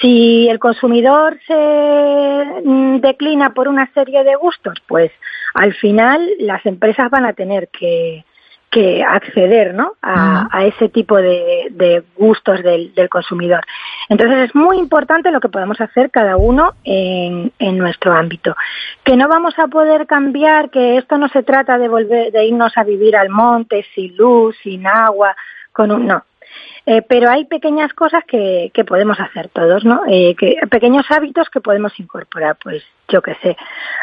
Si 0.02 0.50
el 0.50 0.58
consumidor 0.58 1.38
se 1.46 2.62
mm, 2.66 2.98
declina 3.02 3.54
por 3.54 3.68
una 3.68 3.94
serie 3.94 4.24
de 4.24 4.34
gustos, 4.34 4.82
pues 4.88 5.12
al 5.54 5.76
final 5.76 6.28
las 6.40 6.66
empresas 6.66 7.12
van 7.12 7.26
a 7.26 7.34
tener 7.34 7.68
que, 7.68 8.26
que 8.74 9.04
acceder 9.04 9.76
¿no? 9.76 9.94
a, 10.02 10.48
a 10.52 10.66
ese 10.66 10.90
tipo 10.90 11.16
de, 11.18 11.68
de 11.70 12.04
gustos 12.18 12.64
del, 12.64 12.92
del, 12.96 13.08
consumidor. 13.08 13.62
Entonces 14.10 14.50
es 14.50 14.56
muy 14.56 14.80
importante 14.80 15.30
lo 15.30 15.40
que 15.40 15.50
podemos 15.50 15.80
hacer 15.80 16.10
cada 16.10 16.38
uno 16.38 16.74
en, 16.84 17.54
en, 17.60 17.78
nuestro 17.78 18.14
ámbito. 18.14 18.56
Que 19.04 19.16
no 19.16 19.28
vamos 19.28 19.54
a 19.60 19.68
poder 19.68 20.08
cambiar, 20.08 20.72
que 20.72 20.98
esto 20.98 21.20
no 21.20 21.30
se 21.30 21.44
trata 21.44 21.78
de 21.78 21.88
volver, 21.88 22.32
de 22.32 22.46
irnos 22.46 22.76
a 22.76 22.84
vivir 22.84 23.16
al 23.16 23.30
monte 23.30 23.86
sin 23.94 24.18
luz, 24.18 24.56
sin 24.64 24.88
agua, 24.88 25.36
con 25.72 25.92
un 25.92 26.08
no. 26.08 26.24
Eh, 26.86 27.02
pero 27.02 27.30
hay 27.30 27.46
pequeñas 27.46 27.94
cosas 27.94 28.24
que, 28.26 28.70
que 28.74 28.84
podemos 28.84 29.18
hacer 29.20 29.48
todos, 29.50 29.86
¿no? 29.86 30.02
Eh, 30.08 30.36
que, 30.36 30.58
pequeños 30.70 31.06
hábitos 31.10 31.50
que 31.50 31.62
podemos 31.62 31.98
incorporar, 32.00 32.58
pues 32.62 32.84
yo 33.08 33.22
qué 33.22 33.36
sé. 33.42 33.56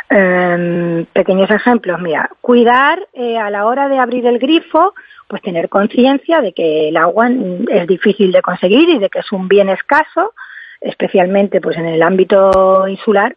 Eh, 0.09 1.07
pequeños 1.13 1.51
ejemplos, 1.51 2.01
mira, 2.01 2.31
cuidar 2.41 3.07
eh, 3.13 3.37
a 3.39 3.51
la 3.51 3.67
hora 3.67 3.89
de 3.89 3.99
abrir 3.99 4.27
el 4.27 4.39
grifo, 4.39 4.95
pues 5.29 5.43
tener 5.43 5.69
conciencia 5.69 6.41
de 6.41 6.53
que 6.53 6.89
el 6.89 6.97
agua 6.97 7.29
es 7.69 7.87
difícil 7.87 8.33
de 8.33 8.43
conseguir 8.43 8.89
y 8.89 8.99
de 8.99 9.11
que 9.11 9.21
es 9.21 9.31
un 9.31 9.47
bien 9.47 9.69
escaso, 9.69 10.33
especialmente 10.81 11.61
pues 11.61 11.77
en 11.77 11.87
el 11.87 12.03
ámbito 12.03 12.89
insular, 12.89 13.37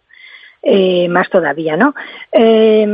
eh, 0.66 1.10
más 1.10 1.30
todavía, 1.30 1.76
¿no? 1.76 1.94
Eh, 2.32 2.88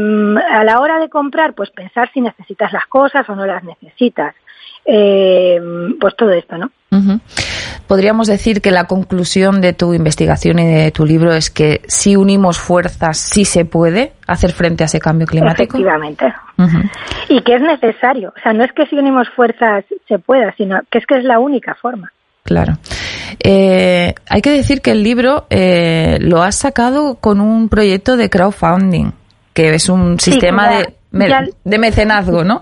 a 0.49 0.63
la 0.63 0.79
hora 0.79 0.99
de 0.99 1.07
comprar, 1.07 1.53
pues 1.53 1.69
pensar 1.69 2.09
si 2.11 2.19
necesitas 2.19 2.73
las 2.73 2.88
cosas 2.88 3.29
o 3.29 3.35
no 3.35 3.45
las 3.45 3.63
necesitas. 3.63 4.33
Eh, 4.85 5.59
pues 5.99 6.15
todo 6.15 6.31
esto, 6.31 6.57
¿no? 6.57 6.71
Uh 6.91 6.97
-huh. 6.97 7.19
Podríamos 7.87 8.27
decir 8.27 8.61
que 8.61 8.71
la 8.71 8.85
conclusión 8.85 9.61
de 9.61 9.73
tu 9.73 9.93
investigación 9.93 10.57
y 10.59 10.65
de 10.65 10.91
tu 10.91 11.05
libro 11.05 11.33
es 11.33 11.49
que 11.51 11.81
si 11.87 12.15
unimos 12.15 12.57
fuerzas, 12.57 13.17
sí 13.17 13.45
se 13.45 13.65
puede 13.65 14.13
hacer 14.25 14.51
frente 14.51 14.83
a 14.83 14.85
ese 14.85 14.99
cambio 14.99 15.27
climático. 15.27 15.77
Efectivamente. 15.77 16.25
Uh 16.57 16.63
-huh. 16.63 16.91
Y 17.29 17.41
que 17.41 17.55
es 17.55 17.61
necesario. 17.61 18.33
O 18.35 18.41
sea, 18.41 18.53
no 18.53 18.63
es 18.63 18.71
que 18.73 18.87
si 18.87 18.95
unimos 18.95 19.27
fuerzas 19.35 19.85
se 20.07 20.17
pueda, 20.17 20.53
sino 20.57 20.79
que 20.89 20.97
es 20.97 21.05
que 21.05 21.17
es 21.19 21.23
la 21.23 21.39
única 21.39 21.75
forma. 21.75 22.11
Claro. 22.43 22.73
Eh, 23.39 24.15
hay 24.27 24.41
que 24.41 24.49
decir 24.49 24.81
que 24.81 24.91
el 24.91 25.03
libro 25.03 25.45
eh, 25.51 26.17
lo 26.19 26.41
has 26.41 26.55
sacado 26.55 27.15
con 27.15 27.41
un 27.41 27.69
proyecto 27.69 28.17
de 28.17 28.29
crowdfunding, 28.29 29.11
que 29.53 29.75
es 29.75 29.87
un 29.87 30.19
sistema 30.19 30.69
de 30.69 30.99
de 31.11 31.77
mecenazgo, 31.77 32.43
¿no? 32.43 32.61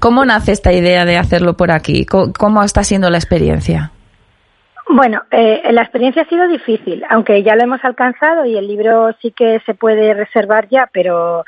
¿Cómo 0.00 0.24
nace 0.24 0.52
esta 0.52 0.72
idea 0.72 1.04
de 1.04 1.16
hacerlo 1.16 1.56
por 1.56 1.70
aquí? 1.70 2.04
¿Cómo, 2.04 2.32
cómo 2.32 2.62
está 2.62 2.84
siendo 2.84 3.10
la 3.10 3.18
experiencia? 3.18 3.92
Bueno, 4.88 5.22
eh, 5.30 5.62
la 5.70 5.82
experiencia 5.82 6.22
ha 6.22 6.28
sido 6.28 6.46
difícil, 6.48 7.02
aunque 7.08 7.42
ya 7.42 7.56
lo 7.56 7.62
hemos 7.62 7.82
alcanzado 7.84 8.44
y 8.44 8.56
el 8.56 8.66
libro 8.66 9.14
sí 9.22 9.32
que 9.34 9.60
se 9.64 9.74
puede 9.74 10.12
reservar 10.12 10.68
ya, 10.68 10.88
pero 10.92 11.44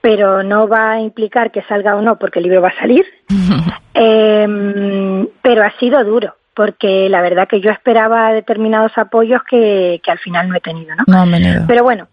pero 0.00 0.42
no 0.42 0.68
va 0.68 0.90
a 0.90 1.00
implicar 1.00 1.50
que 1.50 1.62
salga 1.62 1.96
o 1.96 2.02
no, 2.02 2.18
porque 2.18 2.38
el 2.38 2.42
libro 2.42 2.60
va 2.60 2.68
a 2.68 2.78
salir. 2.78 3.06
eh, 3.94 5.26
pero 5.40 5.64
ha 5.64 5.70
sido 5.78 6.04
duro, 6.04 6.36
porque 6.54 7.08
la 7.08 7.22
verdad 7.22 7.48
que 7.48 7.62
yo 7.62 7.70
esperaba 7.70 8.30
determinados 8.32 8.92
apoyos 8.98 9.40
que, 9.48 10.02
que 10.04 10.10
al 10.10 10.18
final 10.18 10.50
no 10.50 10.56
he 10.56 10.60
tenido, 10.60 10.94
¿no? 10.94 11.04
No, 11.06 11.24
no 11.24 11.66
pero 11.66 11.84
bueno, 11.84 12.08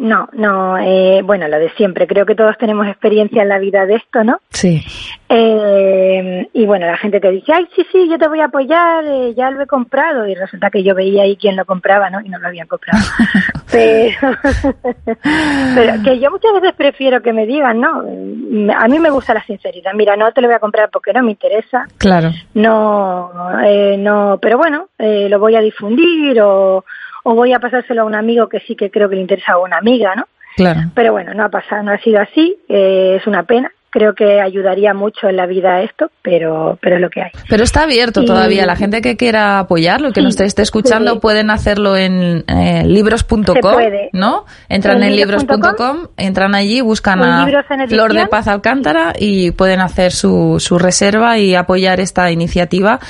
no, 0.00 0.30
no, 0.32 0.78
eh, 0.78 1.20
bueno, 1.22 1.46
lo 1.46 1.58
de 1.58 1.68
siempre. 1.72 2.06
Creo 2.06 2.24
que 2.24 2.34
todos 2.34 2.56
tenemos 2.56 2.86
experiencia 2.86 3.42
en 3.42 3.50
la 3.50 3.58
vida 3.58 3.84
de 3.84 3.96
esto, 3.96 4.24
¿no? 4.24 4.40
Sí. 4.48 4.82
Eh, 5.28 6.48
y 6.54 6.64
bueno, 6.64 6.86
la 6.86 6.96
gente 6.96 7.20
te 7.20 7.30
dice, 7.30 7.52
ay, 7.52 7.68
sí, 7.76 7.86
sí, 7.92 8.08
yo 8.08 8.16
te 8.16 8.26
voy 8.26 8.40
a 8.40 8.46
apoyar, 8.46 9.04
eh, 9.04 9.34
ya 9.36 9.50
lo 9.50 9.62
he 9.62 9.66
comprado. 9.66 10.26
Y 10.26 10.34
resulta 10.34 10.70
que 10.70 10.82
yo 10.82 10.94
veía 10.94 11.24
ahí 11.24 11.36
quién 11.36 11.54
lo 11.54 11.66
compraba, 11.66 12.08
¿no? 12.08 12.22
Y 12.22 12.30
no 12.30 12.38
lo 12.38 12.48
habían 12.48 12.66
comprado. 12.66 12.98
pero, 13.70 14.38
pero 15.74 16.02
que 16.02 16.18
yo 16.18 16.30
muchas 16.30 16.54
veces 16.54 16.72
prefiero 16.74 17.20
que 17.20 17.34
me 17.34 17.44
digan, 17.44 17.78
¿no? 17.78 17.98
A 18.74 18.88
mí 18.88 18.98
me 18.98 19.10
gusta 19.10 19.34
la 19.34 19.44
sinceridad. 19.44 19.92
Mira, 19.92 20.16
no 20.16 20.32
te 20.32 20.40
lo 20.40 20.48
voy 20.48 20.56
a 20.56 20.60
comprar 20.60 20.88
porque 20.90 21.12
no 21.12 21.22
me 21.22 21.32
interesa. 21.32 21.86
Claro. 21.98 22.30
No, 22.54 23.30
eh, 23.62 23.96
no, 23.98 24.38
pero 24.40 24.56
bueno, 24.56 24.88
eh, 24.98 25.28
lo 25.28 25.38
voy 25.38 25.56
a 25.56 25.60
difundir 25.60 26.40
o 26.40 26.86
o 27.24 27.34
voy 27.34 27.52
a 27.52 27.58
pasárselo 27.58 28.02
a 28.02 28.04
un 28.04 28.14
amigo 28.14 28.48
que 28.48 28.60
sí 28.60 28.76
que 28.76 28.90
creo 28.90 29.08
que 29.08 29.16
le 29.16 29.22
interesa 29.22 29.52
a 29.52 29.58
una 29.58 29.78
amiga, 29.78 30.14
¿no? 30.14 30.26
Claro. 30.56 30.80
Pero 30.94 31.12
bueno, 31.12 31.32
no 31.34 31.44
ha 31.44 31.48
pasado, 31.48 31.82
no 31.82 31.92
ha 31.92 31.98
sido 31.98 32.20
así, 32.20 32.56
eh, 32.68 33.16
es 33.20 33.26
una 33.26 33.44
pena. 33.44 33.72
Creo 33.92 34.14
que 34.14 34.40
ayudaría 34.40 34.94
mucho 34.94 35.28
en 35.28 35.36
la 35.36 35.46
vida 35.46 35.82
esto, 35.82 36.12
pero, 36.22 36.78
pero 36.80 36.94
es 36.94 37.02
lo 37.02 37.10
que 37.10 37.22
hay. 37.22 37.30
Pero 37.48 37.64
está 37.64 37.82
abierto 37.82 38.22
y... 38.22 38.24
todavía. 38.24 38.64
La 38.64 38.76
gente 38.76 39.00
que 39.00 39.16
quiera 39.16 39.58
apoyarlo, 39.58 40.12
que 40.12 40.20
sí, 40.20 40.24
nos 40.24 40.40
esté 40.40 40.62
escuchando, 40.62 41.14
sí. 41.14 41.18
pueden 41.18 41.50
hacerlo 41.50 41.96
en 41.96 42.44
eh, 42.46 42.84
libros.com, 42.84 43.52
¿no? 44.12 44.44
Entran 44.68 44.98
en, 44.98 45.10
en 45.10 45.16
libros.com, 45.16 46.06
entran 46.16 46.54
allí, 46.54 46.80
buscan 46.82 47.20
a 47.22 47.46
Flor 47.88 48.12
de 48.12 48.28
Paz 48.28 48.46
Alcántara 48.46 49.12
y 49.18 49.50
pueden 49.50 49.80
hacer 49.80 50.12
su, 50.12 50.56
su 50.60 50.78
reserva 50.78 51.38
y 51.38 51.56
apoyar 51.56 51.98
esta 51.98 52.30
iniciativa 52.30 53.00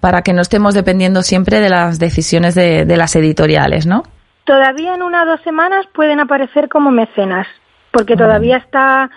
para 0.00 0.20
que 0.20 0.34
no 0.34 0.42
estemos 0.42 0.74
dependiendo 0.74 1.22
siempre 1.22 1.60
de 1.60 1.70
las 1.70 1.98
decisiones 1.98 2.54
de, 2.54 2.84
de 2.84 2.96
las 2.98 3.16
editoriales, 3.16 3.86
¿no? 3.86 4.02
Todavía 4.44 4.94
en 4.94 5.02
una 5.02 5.22
o 5.22 5.26
dos 5.26 5.40
semanas 5.42 5.86
pueden 5.94 6.20
aparecer 6.20 6.68
como 6.68 6.90
mecenas, 6.90 7.46
porque 7.90 8.16
todavía 8.16 8.58
está 8.58 9.10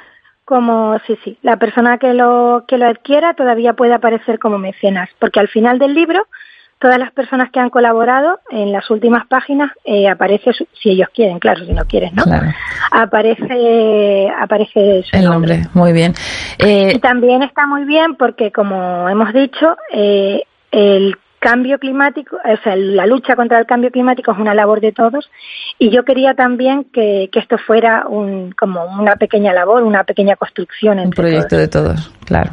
como 0.49 0.97
sí 1.05 1.15
sí 1.23 1.37
la 1.43 1.57
persona 1.57 1.99
que 1.99 2.11
lo 2.15 2.63
que 2.67 2.79
lo 2.79 2.87
adquiera 2.87 3.35
todavía 3.35 3.73
puede 3.73 3.93
aparecer 3.93 4.39
como 4.39 4.57
mecenas 4.57 5.07
porque 5.19 5.39
al 5.39 5.47
final 5.47 5.77
del 5.77 5.93
libro 5.93 6.25
todas 6.79 6.97
las 6.97 7.11
personas 7.11 7.51
que 7.51 7.59
han 7.59 7.69
colaborado 7.69 8.39
en 8.49 8.71
las 8.71 8.89
últimas 8.89 9.27
páginas 9.27 9.71
eh, 9.85 10.09
aparece 10.09 10.51
su, 10.53 10.65
si 10.81 10.89
ellos 10.89 11.09
quieren 11.13 11.37
claro 11.37 11.63
si 11.63 11.71
no 11.71 11.85
quieren 11.85 12.15
no 12.15 12.23
claro. 12.23 12.47
aparece 12.89 14.27
aparece 14.39 15.03
su 15.03 15.17
el 15.17 15.25
nombre. 15.25 15.57
nombre 15.59 15.69
muy 15.75 15.93
bien 15.93 16.15
eh... 16.57 16.93
y 16.95 16.99
también 16.99 17.43
está 17.43 17.67
muy 17.67 17.83
bien 17.83 18.15
porque 18.15 18.51
como 18.51 19.07
hemos 19.07 19.31
dicho 19.31 19.77
eh, 19.93 20.45
el 20.71 21.15
cambio 21.39 21.79
climático, 21.79 22.35
o 22.35 22.63
sea, 22.63 22.75
la 22.75 23.05
lucha 23.05 23.35
contra 23.35 23.59
el 23.59 23.65
cambio 23.65 23.91
climático 23.91 24.31
es 24.31 24.37
una 24.37 24.53
labor 24.53 24.81
de 24.81 24.91
todos 24.91 25.29
y 25.77 25.89
yo 25.89 26.03
quería 26.03 26.33
también 26.33 26.85
que, 26.93 27.29
que 27.31 27.39
esto 27.39 27.57
fuera 27.57 28.05
un, 28.07 28.51
como 28.51 28.83
una 28.85 29.15
pequeña 29.15 29.53
labor, 29.53 29.83
una 29.83 30.03
pequeña 30.03 30.35
construcción. 30.35 30.99
Un 30.99 31.11
proyecto 31.11 31.49
todos. 31.49 31.61
de 31.61 31.67
todos, 31.67 32.13
claro. 32.25 32.51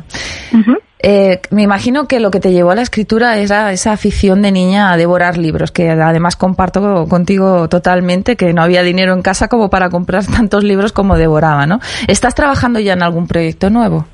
Uh 0.52 0.58
-huh. 0.58 0.78
eh, 1.00 1.40
me 1.50 1.62
imagino 1.62 2.06
que 2.06 2.20
lo 2.20 2.30
que 2.30 2.40
te 2.40 2.52
llevó 2.52 2.70
a 2.70 2.76
la 2.76 2.82
escritura 2.82 3.36
era 3.38 3.72
esa 3.72 3.92
afición 3.92 4.42
de 4.42 4.52
niña 4.52 4.92
a 4.92 4.96
devorar 4.96 5.36
libros, 5.36 5.72
que 5.72 5.90
además 5.90 6.36
comparto 6.36 7.06
contigo 7.08 7.68
totalmente, 7.68 8.36
que 8.36 8.52
no 8.52 8.62
había 8.62 8.82
dinero 8.82 9.12
en 9.12 9.22
casa 9.22 9.48
como 9.48 9.68
para 9.68 9.90
comprar 9.90 10.24
tantos 10.26 10.62
libros 10.62 10.92
como 10.92 11.16
devoraba, 11.16 11.66
¿no? 11.66 11.80
¿Estás 12.06 12.34
trabajando 12.34 12.78
ya 12.78 12.92
en 12.92 13.02
algún 13.02 13.26
proyecto 13.26 13.68
nuevo? 13.70 14.06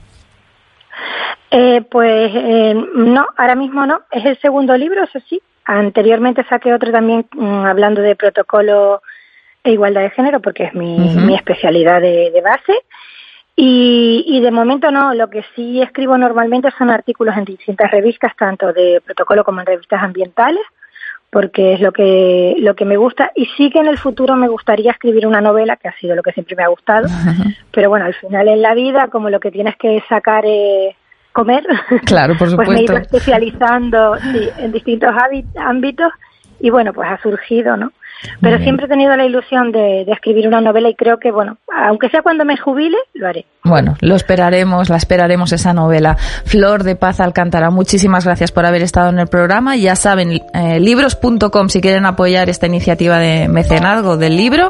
Eh, 1.54 1.82
pues 1.90 2.32
eh, 2.34 2.74
no, 2.94 3.26
ahora 3.36 3.54
mismo 3.54 3.84
no. 3.84 4.00
Es 4.10 4.24
el 4.24 4.38
segundo 4.40 4.74
libro, 4.74 5.04
eso 5.04 5.20
sí. 5.28 5.40
Anteriormente 5.66 6.44
saqué 6.48 6.72
otro 6.72 6.90
también 6.90 7.26
mmm, 7.34 7.66
hablando 7.66 8.00
de 8.00 8.16
protocolo 8.16 9.02
e 9.62 9.72
igualdad 9.72 10.00
de 10.00 10.10
género, 10.10 10.40
porque 10.40 10.64
es 10.64 10.74
mi, 10.74 10.96
uh 10.96 11.12
-huh. 11.12 11.26
mi 11.26 11.34
especialidad 11.34 12.00
de, 12.00 12.30
de 12.30 12.40
base. 12.40 12.74
Y, 13.54 14.24
y, 14.26 14.40
de 14.40 14.50
momento 14.50 14.90
no, 14.90 15.12
lo 15.12 15.28
que 15.28 15.44
sí 15.54 15.82
escribo 15.82 16.16
normalmente 16.16 16.70
son 16.78 16.88
artículos 16.88 17.36
en 17.36 17.44
distintas 17.44 17.90
revistas, 17.90 18.34
tanto 18.34 18.72
de 18.72 19.02
protocolo 19.04 19.44
como 19.44 19.60
en 19.60 19.66
revistas 19.66 20.02
ambientales, 20.02 20.62
porque 21.28 21.74
es 21.74 21.80
lo 21.80 21.92
que, 21.92 22.54
lo 22.60 22.74
que 22.74 22.86
me 22.86 22.96
gusta. 22.96 23.30
Y 23.34 23.44
sí 23.56 23.68
que 23.68 23.80
en 23.80 23.88
el 23.88 23.98
futuro 23.98 24.36
me 24.36 24.48
gustaría 24.48 24.92
escribir 24.92 25.26
una 25.26 25.42
novela, 25.42 25.76
que 25.76 25.88
ha 25.88 25.96
sido 25.98 26.16
lo 26.16 26.22
que 26.22 26.32
siempre 26.32 26.56
me 26.56 26.64
ha 26.64 26.68
gustado. 26.68 27.08
Uh 27.08 27.10
-huh. 27.10 27.56
Pero 27.72 27.90
bueno, 27.90 28.06
al 28.06 28.14
final 28.14 28.48
en 28.48 28.62
la 28.62 28.72
vida, 28.72 29.08
como 29.08 29.28
lo 29.28 29.38
que 29.38 29.50
tienes 29.50 29.76
que 29.76 30.02
sacar 30.08 30.46
es 30.46 30.96
comer, 31.32 31.64
claro, 32.04 32.34
por 32.38 32.50
supuesto. 32.50 32.72
pues 32.72 32.78
me 32.78 32.80
he 32.80 32.84
ido 32.84 32.96
especializando 32.96 34.16
sí, 34.16 34.48
en 34.58 34.72
distintos 34.72 35.10
ámbitos 35.56 36.12
y 36.60 36.70
bueno, 36.70 36.92
pues 36.92 37.08
ha 37.10 37.20
surgido, 37.20 37.76
¿no? 37.76 37.90
Pero 38.40 38.58
siempre 38.58 38.86
he 38.86 38.88
tenido 38.88 39.16
la 39.16 39.24
ilusión 39.24 39.72
de, 39.72 40.04
de, 40.06 40.12
escribir 40.12 40.46
una 40.46 40.60
novela 40.60 40.88
y 40.88 40.94
creo 40.94 41.18
que, 41.18 41.32
bueno, 41.32 41.56
aunque 41.74 42.08
sea 42.08 42.22
cuando 42.22 42.44
me 42.44 42.56
jubile, 42.56 42.96
lo 43.14 43.26
haré. 43.26 43.46
Bueno, 43.64 43.96
lo 44.00 44.14
esperaremos, 44.14 44.88
la 44.90 44.96
esperaremos 44.96 45.52
esa 45.52 45.72
novela. 45.72 46.16
Flor 46.44 46.84
de 46.84 46.94
Paz 46.94 47.20
Alcántara, 47.20 47.70
muchísimas 47.70 48.24
gracias 48.24 48.52
por 48.52 48.64
haber 48.64 48.82
estado 48.82 49.10
en 49.10 49.18
el 49.18 49.26
programa. 49.26 49.76
Ya 49.76 49.96
saben, 49.96 50.40
eh, 50.54 50.78
libros.com 50.78 51.68
si 51.68 51.80
quieren 51.80 52.06
apoyar 52.06 52.48
esta 52.48 52.66
iniciativa 52.66 53.18
de 53.18 53.48
mecenazgo 53.48 54.16
del 54.16 54.36
libro. 54.36 54.68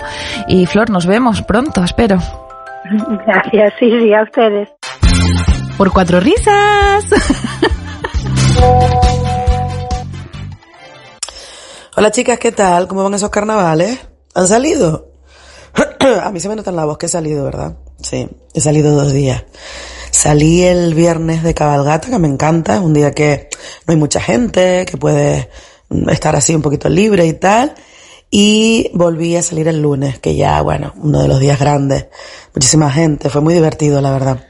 Y 0.48 0.64
Flor, 0.66 0.88
nos 0.88 1.06
vemos 1.06 1.42
pronto, 1.42 1.84
espero. 1.84 2.18
Gracias, 3.26 3.74
sí, 3.78 3.90
sí, 4.00 4.14
a 4.14 4.22
ustedes 4.22 4.68
por 5.82 5.92
cuatro 5.92 6.20
risas. 6.20 7.04
Hola 11.96 12.12
chicas, 12.12 12.38
¿qué 12.38 12.52
tal? 12.52 12.86
¿Cómo 12.86 13.02
van 13.02 13.14
esos 13.14 13.30
carnavales? 13.30 13.98
¿Han 14.32 14.46
salido? 14.46 15.10
A 16.22 16.30
mí 16.30 16.38
se 16.38 16.48
me 16.48 16.54
nota 16.54 16.70
en 16.70 16.76
la 16.76 16.84
voz 16.84 16.98
que 16.98 17.06
he 17.06 17.08
salido, 17.08 17.42
¿verdad? 17.42 17.78
Sí, 18.00 18.28
he 18.54 18.60
salido 18.60 18.94
dos 18.94 19.12
días. 19.12 19.42
Salí 20.12 20.62
el 20.62 20.94
viernes 20.94 21.42
de 21.42 21.52
cabalgata, 21.52 22.10
que 22.10 22.18
me 22.20 22.28
encanta, 22.28 22.76
es 22.76 22.80
un 22.80 22.94
día 22.94 23.10
que 23.10 23.48
no 23.88 23.90
hay 23.90 23.98
mucha 23.98 24.20
gente, 24.20 24.86
que 24.86 24.96
puedes 24.96 25.48
estar 26.12 26.36
así 26.36 26.54
un 26.54 26.62
poquito 26.62 26.88
libre 26.88 27.26
y 27.26 27.32
tal. 27.32 27.74
Y 28.34 28.90
volví 28.94 29.36
a 29.36 29.42
salir 29.42 29.68
el 29.68 29.82
lunes, 29.82 30.18
que 30.18 30.34
ya, 30.34 30.62
bueno, 30.62 30.94
uno 30.96 31.20
de 31.20 31.28
los 31.28 31.38
días 31.38 31.60
grandes, 31.60 32.06
muchísima 32.54 32.90
gente, 32.90 33.28
fue 33.28 33.42
muy 33.42 33.52
divertido, 33.52 34.00
la 34.00 34.10
verdad. 34.10 34.46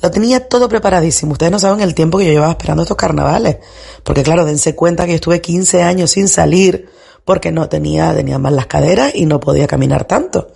Lo 0.00 0.10
tenía 0.10 0.48
todo 0.48 0.66
preparadísimo. 0.66 1.32
Ustedes 1.32 1.52
no 1.52 1.58
saben 1.58 1.82
el 1.82 1.94
tiempo 1.94 2.16
que 2.16 2.24
yo 2.24 2.32
llevaba 2.32 2.52
esperando 2.52 2.84
estos 2.84 2.96
carnavales. 2.96 3.58
Porque 4.02 4.22
claro, 4.22 4.46
dense 4.46 4.74
cuenta 4.74 5.04
que 5.04 5.10
yo 5.10 5.16
estuve 5.16 5.42
15 5.42 5.82
años 5.82 6.12
sin 6.12 6.26
salir 6.26 6.88
porque 7.26 7.52
no 7.52 7.68
tenía, 7.68 8.14
tenía 8.14 8.38
mal 8.38 8.56
las 8.56 8.64
caderas 8.64 9.14
y 9.14 9.26
no 9.26 9.40
podía 9.40 9.66
caminar 9.66 10.06
tanto. 10.06 10.50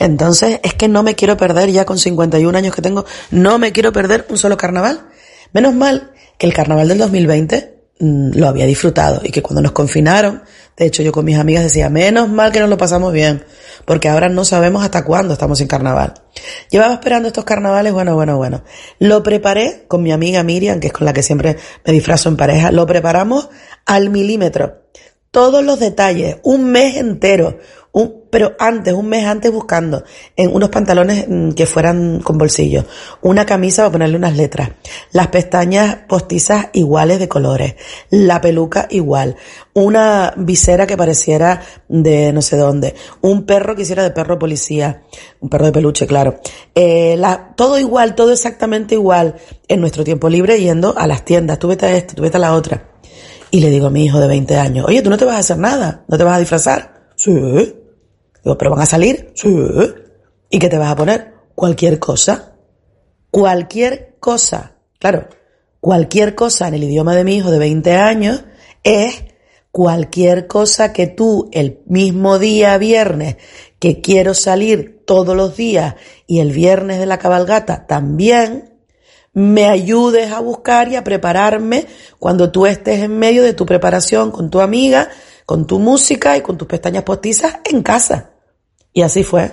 Entonces, 0.00 0.58
es 0.64 0.74
que 0.74 0.88
no 0.88 1.04
me 1.04 1.14
quiero 1.14 1.36
perder 1.36 1.70
ya 1.70 1.84
con 1.84 1.96
51 1.96 2.58
años 2.58 2.74
que 2.74 2.82
tengo, 2.82 3.04
no 3.30 3.60
me 3.60 3.70
quiero 3.70 3.92
perder 3.92 4.26
un 4.30 4.36
solo 4.36 4.56
carnaval. 4.56 5.06
Menos 5.52 5.74
mal 5.74 6.10
que 6.38 6.46
el 6.46 6.54
carnaval 6.54 6.88
del 6.88 6.98
2020 6.98 7.79
mm, 8.00 8.32
lo 8.34 8.48
había 8.48 8.66
disfrutado 8.66 9.20
y 9.22 9.30
que 9.30 9.42
cuando 9.42 9.62
nos 9.62 9.72
confinaron, 9.72 10.42
de 10.76 10.86
hecho 10.86 11.02
yo 11.02 11.12
con 11.12 11.24
mis 11.24 11.38
amigas 11.38 11.62
decía, 11.62 11.88
menos 11.88 12.28
mal 12.28 12.50
que 12.50 12.60
nos 12.60 12.68
lo 12.68 12.76
pasamos 12.76 13.12
bien, 13.12 13.44
porque 13.84 14.08
ahora 14.08 14.28
no 14.28 14.44
sabemos 14.44 14.82
hasta 14.82 15.04
cuándo 15.04 15.34
estamos 15.34 15.60
en 15.60 15.68
carnaval. 15.68 16.14
Llevaba 16.70 16.94
esperando 16.94 17.28
estos 17.28 17.44
carnavales, 17.44 17.92
bueno, 17.92 18.14
bueno, 18.14 18.36
bueno. 18.36 18.64
Lo 18.98 19.22
preparé 19.22 19.84
con 19.86 20.02
mi 20.02 20.12
amiga 20.12 20.42
Miriam, 20.42 20.80
que 20.80 20.88
es 20.88 20.92
con 20.92 21.04
la 21.04 21.12
que 21.12 21.22
siempre 21.22 21.56
me 21.84 21.92
disfrazo 21.92 22.28
en 22.28 22.36
pareja, 22.36 22.72
lo 22.72 22.86
preparamos 22.86 23.48
al 23.86 24.10
milímetro 24.10 24.80
todos 25.30 25.64
los 25.64 25.78
detalles, 25.78 26.38
un 26.42 26.70
mes 26.72 26.96
entero, 26.96 27.58
un, 27.92 28.24
pero 28.30 28.54
antes, 28.58 28.94
un 28.94 29.08
mes 29.08 29.24
antes 29.24 29.50
buscando, 29.50 30.04
en 30.36 30.54
unos 30.54 30.68
pantalones 30.68 31.26
mm, 31.28 31.50
que 31.50 31.66
fueran 31.66 32.20
con 32.20 32.38
bolsillo, 32.38 32.84
una 33.22 33.44
camisa 33.44 33.82
para 33.82 33.92
ponerle 33.92 34.16
unas 34.16 34.36
letras, 34.36 34.70
las 35.12 35.28
pestañas 35.28 35.96
postizas 36.08 36.68
iguales 36.72 37.18
de 37.18 37.28
colores, 37.28 37.74
la 38.10 38.40
peluca 38.40 38.86
igual, 38.90 39.36
una 39.74 40.32
visera 40.36 40.86
que 40.86 40.96
pareciera 40.96 41.62
de 41.88 42.32
no 42.32 42.42
sé 42.42 42.56
dónde, 42.56 42.94
un 43.22 43.44
perro 43.44 43.74
que 43.74 43.82
hiciera 43.82 44.04
de 44.04 44.12
perro 44.12 44.38
policía, 44.38 45.02
un 45.40 45.48
perro 45.48 45.66
de 45.66 45.72
peluche, 45.72 46.06
claro, 46.06 46.40
eh, 46.74 47.16
la, 47.18 47.54
todo 47.56 47.78
igual, 47.78 48.14
todo 48.14 48.30
exactamente 48.32 48.94
igual, 48.94 49.34
en 49.66 49.80
nuestro 49.80 50.04
tiempo 50.04 50.28
libre 50.28 50.60
yendo 50.60 50.96
a 50.96 51.08
las 51.08 51.24
tiendas, 51.24 51.58
tú 51.58 51.68
vete 51.68 51.86
a 51.86 51.96
esto, 51.96 52.14
tú 52.14 52.22
vete 52.22 52.36
a 52.36 52.40
la 52.40 52.54
otra. 52.54 52.86
Y 53.52 53.60
le 53.60 53.70
digo 53.70 53.88
a 53.88 53.90
mi 53.90 54.04
hijo 54.04 54.20
de 54.20 54.28
20 54.28 54.56
años, 54.56 54.86
oye, 54.88 55.02
tú 55.02 55.10
no 55.10 55.18
te 55.18 55.24
vas 55.24 55.34
a 55.34 55.38
hacer 55.38 55.58
nada, 55.58 56.04
no 56.06 56.16
te 56.16 56.22
vas 56.22 56.36
a 56.36 56.38
disfrazar. 56.38 57.00
Sí. 57.16 57.79
Digo, 58.44 58.56
pero 58.56 58.70
van 58.70 58.80
a 58.80 58.86
salir. 58.86 59.32
Sí. 59.34 59.48
¿Y 60.50 60.58
qué 60.58 60.68
te 60.68 60.78
vas 60.78 60.90
a 60.90 60.96
poner? 60.96 61.34
Cualquier 61.54 61.98
cosa. 61.98 62.56
Cualquier 63.30 64.16
cosa. 64.18 64.76
Claro, 64.98 65.28
cualquier 65.80 66.34
cosa 66.34 66.68
en 66.68 66.74
el 66.74 66.84
idioma 66.84 67.14
de 67.14 67.24
mi 67.24 67.36
hijo 67.36 67.50
de 67.50 67.58
20 67.58 67.94
años 67.94 68.44
es 68.82 69.24
cualquier 69.70 70.46
cosa 70.46 70.92
que 70.92 71.06
tú 71.06 71.48
el 71.52 71.80
mismo 71.86 72.38
día 72.38 72.76
viernes 72.78 73.36
que 73.78 74.00
quiero 74.00 74.34
salir 74.34 75.02
todos 75.06 75.36
los 75.36 75.56
días 75.56 75.94
y 76.26 76.40
el 76.40 76.52
viernes 76.52 76.98
de 76.98 77.06
la 77.06 77.18
cabalgata 77.18 77.86
también, 77.86 78.70
me 79.32 79.66
ayudes 79.66 80.32
a 80.32 80.40
buscar 80.40 80.88
y 80.88 80.96
a 80.96 81.04
prepararme 81.04 81.86
cuando 82.18 82.50
tú 82.50 82.66
estés 82.66 83.00
en 83.00 83.16
medio 83.18 83.42
de 83.42 83.54
tu 83.54 83.64
preparación 83.64 84.32
con 84.32 84.50
tu 84.50 84.60
amiga, 84.60 85.08
con 85.50 85.66
tu 85.66 85.80
música 85.80 86.36
y 86.36 86.42
con 86.42 86.56
tus 86.56 86.68
pestañas 86.68 87.02
postizas 87.02 87.56
en 87.64 87.82
casa. 87.82 88.30
Y 88.92 89.02
así 89.02 89.24
fue. 89.24 89.50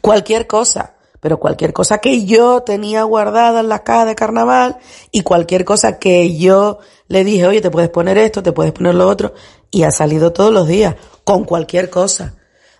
Cualquier 0.00 0.48
cosa, 0.48 0.96
pero 1.20 1.38
cualquier 1.38 1.72
cosa 1.72 1.98
que 1.98 2.24
yo 2.24 2.62
tenía 2.62 3.04
guardada 3.04 3.60
en 3.60 3.68
la 3.68 3.84
caja 3.84 4.06
de 4.06 4.16
carnaval 4.16 4.78
y 5.12 5.22
cualquier 5.22 5.64
cosa 5.64 6.00
que 6.00 6.36
yo 6.36 6.80
le 7.06 7.22
dije, 7.22 7.46
oye, 7.46 7.60
te 7.60 7.70
puedes 7.70 7.90
poner 7.90 8.18
esto, 8.18 8.42
te 8.42 8.50
puedes 8.50 8.72
poner 8.72 8.96
lo 8.96 9.06
otro, 9.06 9.34
y 9.70 9.84
ha 9.84 9.92
salido 9.92 10.32
todos 10.32 10.52
los 10.52 10.66
días, 10.66 10.96
con 11.22 11.44
cualquier 11.44 11.90
cosa. 11.90 12.34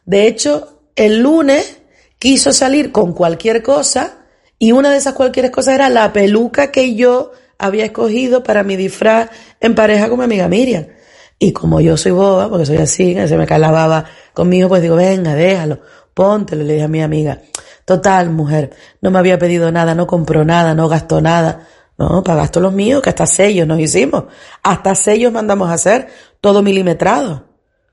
De 0.04 0.26
hecho, 0.26 0.80
el 0.96 1.20
lunes 1.20 1.82
quiso 2.18 2.52
salir 2.52 2.90
con 2.90 3.12
cualquier 3.12 3.62
cosa 3.62 4.26
y 4.58 4.72
una 4.72 4.90
de 4.90 4.96
esas 4.96 5.14
cualquier 5.14 5.52
cosas 5.52 5.74
era 5.74 5.88
la 5.88 6.12
peluca 6.12 6.72
que 6.72 6.96
yo 6.96 7.30
había 7.58 7.84
escogido 7.84 8.42
para 8.42 8.64
mi 8.64 8.74
disfraz 8.74 9.30
en 9.60 9.76
pareja 9.76 10.08
con 10.08 10.18
mi 10.18 10.24
amiga 10.24 10.48
Miriam. 10.48 10.97
Y 11.38 11.52
como 11.52 11.80
yo 11.80 11.96
soy 11.96 12.12
boba, 12.12 12.48
porque 12.48 12.66
soy 12.66 12.78
así, 12.78 13.14
se 13.14 13.36
me 13.36 13.46
cae 13.46 13.58
la 13.58 13.70
baba 13.70 14.04
conmigo, 14.34 14.68
pues 14.68 14.82
digo, 14.82 14.96
venga, 14.96 15.34
déjalo, 15.34 15.78
póntelo, 16.12 16.64
le 16.64 16.74
dije 16.74 16.84
a 16.84 16.88
mi 16.88 17.00
amiga. 17.00 17.40
Total, 17.84 18.30
mujer, 18.30 18.74
no 19.00 19.10
me 19.10 19.18
había 19.18 19.38
pedido 19.38 19.70
nada, 19.70 19.94
no 19.94 20.06
compró 20.06 20.44
nada, 20.44 20.74
no 20.74 20.88
gastó 20.88 21.20
nada. 21.20 21.66
No, 21.96 22.22
para 22.22 22.42
gastos 22.42 22.62
los 22.62 22.72
míos, 22.72 23.02
que 23.02 23.08
hasta 23.08 23.26
sellos 23.26 23.66
nos 23.66 23.80
hicimos. 23.80 24.24
Hasta 24.62 24.94
sellos 24.94 25.32
mandamos 25.32 25.68
a 25.68 25.74
hacer, 25.74 26.08
todo 26.40 26.62
milimetrado. 26.62 27.46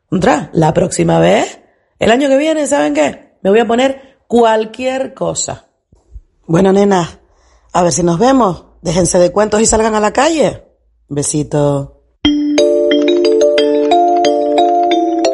Contra, 0.10 0.50
la 0.54 0.74
próxima 0.74 1.20
vez, 1.20 1.60
el 1.98 2.12
año 2.12 2.30
que 2.30 2.38
viene, 2.38 2.68
¿saben 2.68 2.94
qué? 2.94 3.38
Me 3.42 3.50
voy 3.50 3.60
a 3.60 3.68
poner 3.68 4.20
cualquier 4.28 5.14
cosa. 5.14 5.68
Bueno, 6.46 6.72
nena, 6.72 7.20
a 7.74 7.84
ver 7.84 7.92
si 7.92 8.04
nos 8.04 8.20
vemos. 8.20 8.66
Déjense 8.82 9.18
de 9.18 9.32
cuentos 9.32 9.62
y 9.62 9.66
salgan 9.66 9.96
a 9.96 10.00
la 10.00 10.14
calle. 10.14 10.64
Besito. 11.08 11.95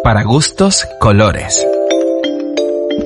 Para 0.04 0.24
gustos, 0.24 0.88
colores. 1.00 1.64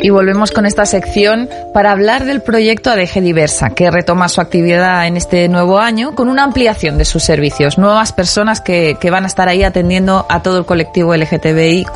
Y 0.06 0.12
volvemos 0.12 0.52
con 0.52 0.68
esta 0.68 0.86
sección 0.86 1.50
para 1.74 1.92
hablar 1.92 2.26
del 2.26 2.44
proyecto 2.44 2.92
ADG 2.92 3.22
Diversa, 3.22 3.72
que 3.72 3.90
retoma 3.90 4.30
su 4.30 4.40
actividad 4.40 5.08
en 5.08 5.18
este 5.18 5.48
nuevo 5.48 5.80
año 5.80 6.14
con 6.14 6.30
una 6.30 6.44
ampliación 6.44 7.00
de 7.00 7.06
sus 7.06 7.24
servicios. 7.24 7.80
Nuevas 7.80 8.14
personas 8.14 8.62
que, 8.62 8.98
que 9.02 9.10
van 9.10 9.24
a 9.24 9.28
estar 9.28 9.50
ahí 9.50 9.64
atendiendo 9.64 10.28
a 10.30 10.44
todo 10.44 10.60
el 10.60 10.66
colectivo 10.68 11.16
LGTBIQ. 11.16 11.90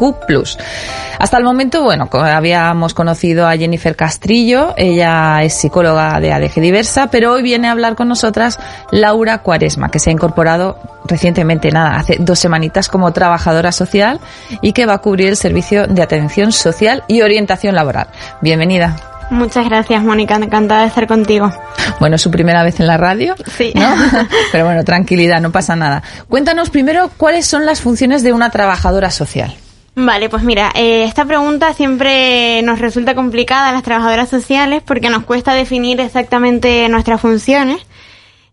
Hasta 1.20 1.38
el 1.38 1.44
momento, 1.44 1.84
bueno, 1.84 2.10
habíamos 2.12 2.96
conocido 2.96 3.46
a 3.46 3.56
Jennifer 3.56 3.96
Castrillo, 3.96 4.74
ella 4.76 5.44
es 5.44 5.54
psicóloga 5.54 6.20
de 6.20 6.34
ADG 6.34 6.62
Diversa, 6.62 7.12
pero 7.12 7.34
hoy 7.34 7.44
viene 7.44 7.68
a 7.68 7.74
hablar 7.74 7.96
con 7.96 8.08
nosotras 8.08 8.58
Laura 8.90 9.44
Cuaresma, 9.44 9.92
que 9.92 10.00
se 10.00 10.10
ha 10.10 10.14
incorporado 10.14 10.80
recientemente, 11.06 11.72
nada, 11.72 11.98
hace 11.98 12.18
dos 12.20 12.40
semanitas 12.40 12.88
como 12.88 13.12
trabajadora 13.12 13.72
social 13.72 14.20
y 14.62 14.74
que 14.74 14.86
va 14.86 14.94
a 14.94 14.98
cubrir 15.00 15.30
el 15.30 15.36
servicio 15.36 15.88
de 15.88 16.02
atención 16.02 16.52
social 16.52 17.04
y 17.08 17.22
orientación 17.22 17.76
laboral. 17.76 17.99
Bienvenida. 18.42 18.96
Muchas 19.30 19.66
gracias, 19.66 20.04
Mónica. 20.04 20.36
Encantada 20.36 20.82
de 20.82 20.88
estar 20.88 21.08
contigo. 21.08 21.52
Bueno, 22.00 22.16
es 22.16 22.22
su 22.22 22.32
primera 22.32 22.64
vez 22.64 22.80
en 22.80 22.88
la 22.88 22.98
radio. 22.98 23.36
Sí. 23.58 23.72
¿no? 23.76 23.94
Pero 24.52 24.66
bueno, 24.66 24.84
tranquilidad, 24.84 25.40
no 25.40 25.52
pasa 25.52 25.76
nada. 25.76 26.02
Cuéntanos 26.28 26.70
primero 26.70 27.12
cuáles 27.16 27.46
son 27.46 27.66
las 27.66 27.82
funciones 27.82 28.24
de 28.24 28.34
una 28.34 28.50
trabajadora 28.50 29.12
social. 29.12 29.54
Vale, 29.96 30.30
pues 30.30 30.44
mira, 30.44 30.72
eh, 30.76 31.04
esta 31.04 31.26
pregunta 31.26 31.74
siempre 31.74 32.62
nos 32.62 32.80
resulta 32.80 33.16
complicada 33.16 33.70
a 33.70 33.72
las 33.74 33.84
trabajadoras 33.84 34.30
sociales 34.30 34.82
porque 34.86 35.10
nos 35.10 35.24
cuesta 35.24 35.54
definir 35.54 36.00
exactamente 36.00 36.88
nuestras 36.90 37.20
funciones. 37.20 37.86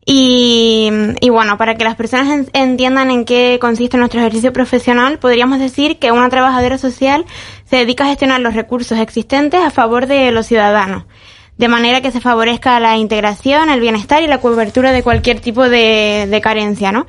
Y, 0.09 0.88
y, 1.21 1.31
bueno, 1.31 1.59
para 1.59 1.75
que 1.75 1.83
las 1.83 1.97
personas 1.97 2.47
entiendan 2.53 3.11
en 3.11 3.25
qué 3.25 3.59
consiste 3.61 3.99
nuestro 3.99 4.21
ejercicio 4.21 4.53
profesional, 4.53 5.19
podríamos 5.19 5.59
decir 5.59 5.99
que 5.99 6.12
una 6.12 6.29
trabajadora 6.29 6.79
social 6.79 7.25
se 7.64 7.77
dedica 7.77 8.05
a 8.05 8.09
gestionar 8.09 8.40
los 8.40 8.55
recursos 8.55 9.01
existentes 9.01 9.61
a 9.61 9.71
favor 9.71 10.07
de 10.07 10.31
los 10.31 10.47
ciudadanos, 10.47 11.07
de 11.59 11.66
manera 11.66 12.03
que 12.03 12.12
se 12.12 12.21
favorezca 12.21 12.79
la 12.79 12.97
integración, 12.97 13.69
el 13.69 13.81
bienestar 13.81 14.23
y 14.23 14.29
la 14.29 14.40
cobertura 14.40 14.92
de 14.92 15.03
cualquier 15.03 15.40
tipo 15.40 15.69
de, 15.69 16.29
de 16.31 16.40
carencia, 16.40 16.92
¿no? 16.92 17.05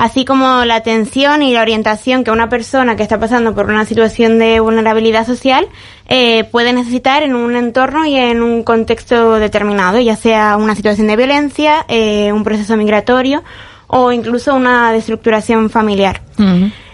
Así 0.00 0.24
como 0.24 0.64
la 0.64 0.76
atención 0.76 1.42
y 1.42 1.52
la 1.52 1.60
orientación 1.60 2.24
que 2.24 2.30
una 2.30 2.48
persona 2.48 2.96
que 2.96 3.02
está 3.02 3.20
pasando 3.20 3.54
por 3.54 3.66
una 3.66 3.84
situación 3.84 4.38
de 4.38 4.58
vulnerabilidad 4.60 5.26
social 5.26 5.68
eh, 6.08 6.44
puede 6.44 6.72
necesitar 6.72 7.22
en 7.22 7.34
un 7.34 7.54
entorno 7.54 8.06
y 8.06 8.16
en 8.16 8.42
un 8.42 8.62
contexto 8.62 9.34
determinado, 9.34 10.00
ya 10.00 10.16
sea 10.16 10.56
una 10.56 10.74
situación 10.74 11.06
de 11.06 11.16
violencia, 11.16 11.84
eh, 11.88 12.32
un 12.32 12.44
proceso 12.44 12.76
migratorio 12.76 13.44
o 13.88 14.10
incluso 14.10 14.54
una 14.54 14.90
destructuración 14.92 15.68
familiar. 15.68 16.22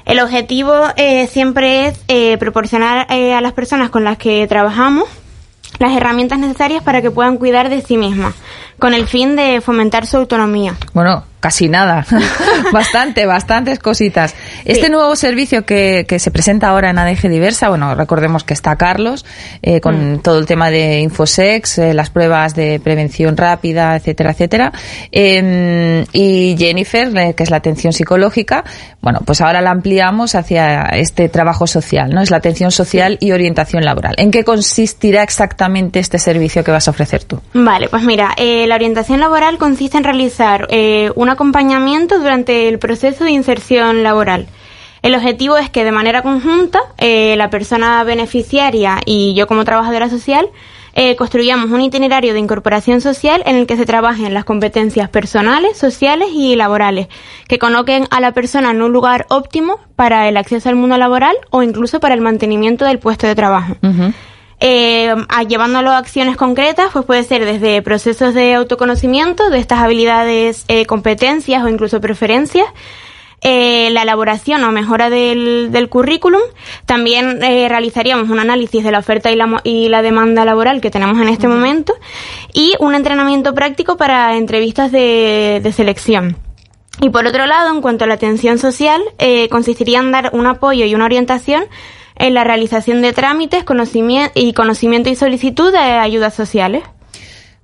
El 0.05 0.21
objetivo 0.21 0.73
eh, 0.97 1.27
siempre 1.27 1.88
es 1.88 2.01
eh, 2.09 2.38
proporcionar 2.38 3.07
eh, 3.11 3.35
a 3.35 3.40
las 3.40 3.53
personas 3.53 3.90
con 3.90 4.03
las 4.03 4.19
que 4.19 4.47
trabajamos 4.47 5.09
las 5.79 5.95
herramientas 5.97 6.38
necesarias 6.38 6.83
para 6.83 7.03
que 7.03 7.11
puedan 7.11 7.37
cuidar 7.37 7.69
de 7.69 7.83
sí 7.83 7.97
mismas, 7.97 8.35
con 8.78 8.94
el 8.94 9.06
fin 9.06 9.36
de 9.36 9.60
fomentar 9.60 10.06
su 10.06 10.16
autonomía. 10.16 10.76
Bueno, 10.92 11.24
casi 11.46 11.68
nada. 11.68 12.04
Bastante, 12.72 13.26
bastantes 13.26 13.78
cositas. 13.78 14.34
Este 14.64 14.88
nuevo 14.88 15.14
servicio 15.14 15.64
que, 15.64 16.04
que, 16.08 16.18
se 16.18 16.32
presenta 16.32 16.68
ahora 16.68 16.90
en 16.90 16.98
ADG 16.98 17.28
Diversa, 17.28 17.68
bueno, 17.68 17.94
recordemos 17.94 18.42
que 18.42 18.54
está 18.54 18.74
Carlos, 18.74 19.24
eh, 19.62 19.80
con 19.80 20.14
mm. 20.14 20.18
todo 20.22 20.38
el 20.40 20.46
tema 20.46 20.70
de 20.70 20.98
Infosex, 21.00 21.78
eh, 21.78 21.94
las 21.94 22.10
pruebas 22.10 22.56
de 22.56 22.80
prevención 22.80 23.36
rápida, 23.36 23.94
etcétera, 23.94 24.32
etcétera. 24.32 24.72
Eh, 25.12 26.04
y 26.12 26.56
Jennifer, 26.58 27.16
eh, 27.16 27.34
que 27.36 27.44
es 27.44 27.50
la 27.50 27.58
atención 27.58 27.92
psicológica, 27.92 28.64
bueno, 29.00 29.20
pues 29.24 29.40
ahora 29.40 29.60
la 29.60 29.70
ampliamos 29.70 30.34
hacia 30.34 30.86
este 30.94 31.28
trabajo 31.28 31.68
social, 31.68 32.10
¿no? 32.10 32.22
Es 32.22 32.32
la 32.32 32.38
atención 32.38 32.72
social 32.72 33.18
y 33.20 33.30
orientación 33.30 33.84
laboral. 33.84 34.16
¿En 34.18 34.32
qué 34.32 34.42
consistirá 34.42 35.22
exactamente 35.22 36.00
este 36.00 36.18
servicio 36.18 36.64
que 36.64 36.72
vas 36.72 36.88
a 36.88 36.90
ofrecer 36.90 37.22
tú? 37.22 37.40
Vale, 37.54 37.88
pues 37.88 38.02
mira, 38.02 38.34
eh, 38.66 38.68
la 38.68 38.74
orientación 38.74 39.20
laboral 39.20 39.59
consiste 39.59 39.96
en 39.96 40.05
realizar 40.05 40.68
una 41.14 41.33
acompañamiento 41.33 42.18
durante 42.18 42.68
el 42.68 42.79
proceso 42.79 43.24
de 43.24 43.31
inserción 43.31 44.02
laboral. 44.02 44.46
El 45.02 45.14
objetivo 45.14 45.57
es 45.57 45.70
que 45.70 45.85
de 45.85 45.92
manera 45.92 46.22
conjunta 46.22 46.81
eh, 46.98 47.37
la 47.37 47.48
persona 47.48 48.02
beneficiaria 48.02 48.98
y 49.05 49.35
yo 49.35 49.46
como 49.46 49.64
trabajadora 49.64 50.11
social 50.11 50.48
eh, 50.94 51.14
construyamos 51.14 51.70
un 51.70 51.81
itinerario 51.81 52.33
de 52.33 52.40
incorporación 52.40 53.00
social 53.00 53.42
en 53.46 53.55
el 53.55 53.66
que 53.66 53.76
se 53.76 53.87
trabajen 53.87 54.35
las 54.35 54.44
competencias 54.44 55.09
personales, 55.09 55.76
sociales 55.76 56.31
y 56.33 56.57
laborales, 56.57 57.07
que 57.46 57.59
coloquen 57.59 58.09
a 58.11 58.20
la 58.20 58.33
persona 58.33 58.72
en 58.72 58.83
un 58.83 58.92
lugar 58.92 59.26
óptimo 59.29 59.79
para 59.94 60.29
el 60.29 60.37
acceso 60.38 60.70
al 60.70 60.74
mundo 60.74 60.96
laboral 60.96 61.37
o 61.50 61.62
incluso 61.62 62.00
para 62.00 62.14
el 62.14 62.20
mantenimiento 62.20 62.85
del 62.85 62.98
puesto 62.98 63.29
de 63.29 63.37
trabajo. 63.37 63.76
Eh, 64.59 65.14
llevándolo 65.49 65.90
a 65.90 65.99
acciones 65.99 66.37
concretas, 66.37 66.90
pues 66.92 67.05
puede 67.05 67.25
ser 67.25 67.45
desde 67.45 67.83
procesos 67.83 68.33
de 68.35 68.55
autoconocimiento 68.55 69.51
de 69.51 69.59
estas 69.59 69.81
habilidades, 69.81 70.64
eh, 70.69 70.87
competencias 70.87 71.62
o 71.62 71.69
incluso 71.69 72.01
preferencias, 72.01 72.66
eh, 73.42 73.90
la 73.90 74.03
elaboración 74.03 74.64
o 74.64 74.73
mejora 74.73 75.11
del, 75.11 75.69
del 75.71 75.88
currículum. 75.88 76.40
También 76.87 77.42
eh, 77.42 77.69
realizaríamos 77.69 78.31
un 78.31 78.40
análisis 78.40 78.83
de 78.83 78.90
la 78.90 78.99
oferta 78.99 79.31
y 79.31 79.37
la, 79.37 79.61
y 79.62 79.88
la 79.88 80.01
demanda 80.01 80.45
laboral 80.45 80.81
que 80.81 80.90
tenemos 80.90 81.21
en 81.21 81.29
este 81.29 81.49
momento 81.49 81.95
y 82.55 82.75
un 82.81 82.95
entrenamiento 82.95 83.55
práctico 83.55 83.97
para 83.97 84.37
entrevistas 84.37 84.90
de, 84.90 85.61
de 85.62 85.73
selección. 85.73 86.37
Y 87.03 87.11
por 87.11 87.27
otro 87.27 87.45
lado, 87.45 87.75
en 87.75 87.83
cuanto 87.83 88.05
a 88.05 88.07
la 88.07 88.14
atención 88.14 88.59
social, 88.59 89.03
eh, 89.19 89.51
consistiría 89.51 89.99
en 89.99 90.12
dar 90.12 90.31
un 90.33 90.47
apoyo 90.47 90.87
y 90.87 90.95
una 90.95 91.05
orientación 91.05 91.64
en 92.18 92.35
la 92.35 92.44
realización 92.44 93.02
de 93.02 93.12
trámites 93.12 93.64
conocimiento 93.64 94.33
y 94.35 94.52
conocimiento 94.52 95.11
y 95.11 95.14
solicitud 95.16 95.72
de 95.72 95.79
ayudas 95.79 96.35
sociales. 96.35 96.83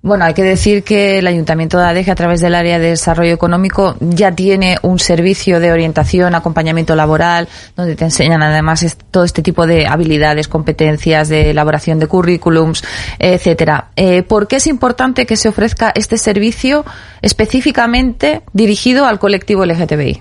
Bueno, 0.05 0.25
hay 0.25 0.35
que 0.35 0.43
decir 0.43 0.83
que 0.83 1.21
el 1.21 1.29
Ayuntamiento 1.29 1.79
de 1.79 1.85
Adeje, 1.85 2.11
a 2.11 2.17
través 2.17 2.41
del 2.41 2.57
área 2.57 2.81
de 2.81 2.89
desarrollo 2.89 3.33
económico, 3.33 3.95
ya 4.01 4.33
tiene 4.33 4.77
un 4.83 4.99
servicio 4.99 5.61
de 5.61 5.71
orientación, 5.71 6.35
acompañamiento 6.35 6.97
laboral, 6.97 7.49
donde 7.77 7.95
te 7.95 8.07
enseñan 8.07 8.43
además 8.43 8.85
todo 9.13 9.23
este 9.23 9.43
tipo 9.43 9.65
de 9.65 9.87
habilidades, 9.87 10.49
competencias, 10.49 11.29
de 11.29 11.51
elaboración 11.51 12.01
de 12.01 12.09
currículums, 12.09 12.83
etcétera. 13.21 13.91
Eh, 13.95 14.25
¿Por 14.25 14.49
qué 14.49 14.57
es 14.57 14.67
importante 14.67 15.25
que 15.25 15.37
se 15.37 15.49
ofrezca 15.49 15.93
este 15.95 16.19
servicio 16.19 16.85
específicamente 17.21 18.43
dirigido 18.53 19.07
al 19.07 19.21
colectivo 19.21 19.65
LGTBI? 19.65 20.21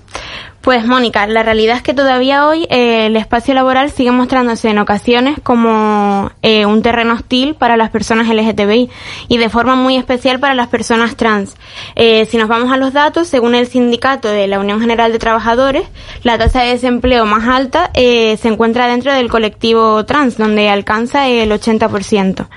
Pues 0.61 0.85
Mónica, 0.85 1.25
la 1.25 1.41
realidad 1.41 1.77
es 1.77 1.81
que 1.81 1.95
todavía 1.95 2.47
hoy 2.47 2.67
eh, 2.69 3.07
el 3.07 3.15
espacio 3.15 3.55
laboral 3.55 3.89
sigue 3.89 4.11
mostrándose 4.11 4.69
en 4.69 4.77
ocasiones 4.77 5.39
como 5.41 6.29
eh, 6.43 6.67
un 6.67 6.83
terreno 6.83 7.15
hostil 7.15 7.55
para 7.55 7.77
las 7.77 7.89
personas 7.89 8.27
LGTBI 8.27 8.87
y 9.27 9.37
de 9.39 9.49
forma 9.49 9.73
muy 9.73 9.97
especial 9.97 10.39
para 10.39 10.53
las 10.53 10.67
personas 10.67 11.15
trans. 11.15 11.55
Eh, 11.95 12.27
si 12.29 12.37
nos 12.37 12.47
vamos 12.47 12.71
a 12.71 12.77
los 12.77 12.93
datos, 12.93 13.27
según 13.27 13.55
el 13.55 13.65
sindicato 13.65 14.27
de 14.27 14.45
la 14.45 14.59
Unión 14.59 14.79
General 14.79 15.11
de 15.11 15.17
Trabajadores, 15.17 15.87
la 16.21 16.37
tasa 16.37 16.61
de 16.61 16.73
desempleo 16.73 17.25
más 17.25 17.47
alta 17.47 17.89
eh, 17.95 18.37
se 18.37 18.47
encuentra 18.47 18.85
dentro 18.85 19.11
del 19.11 19.31
colectivo 19.31 20.05
trans, 20.05 20.37
donde 20.37 20.69
alcanza 20.69 21.27
el 21.27 21.51
80%. 21.51 22.47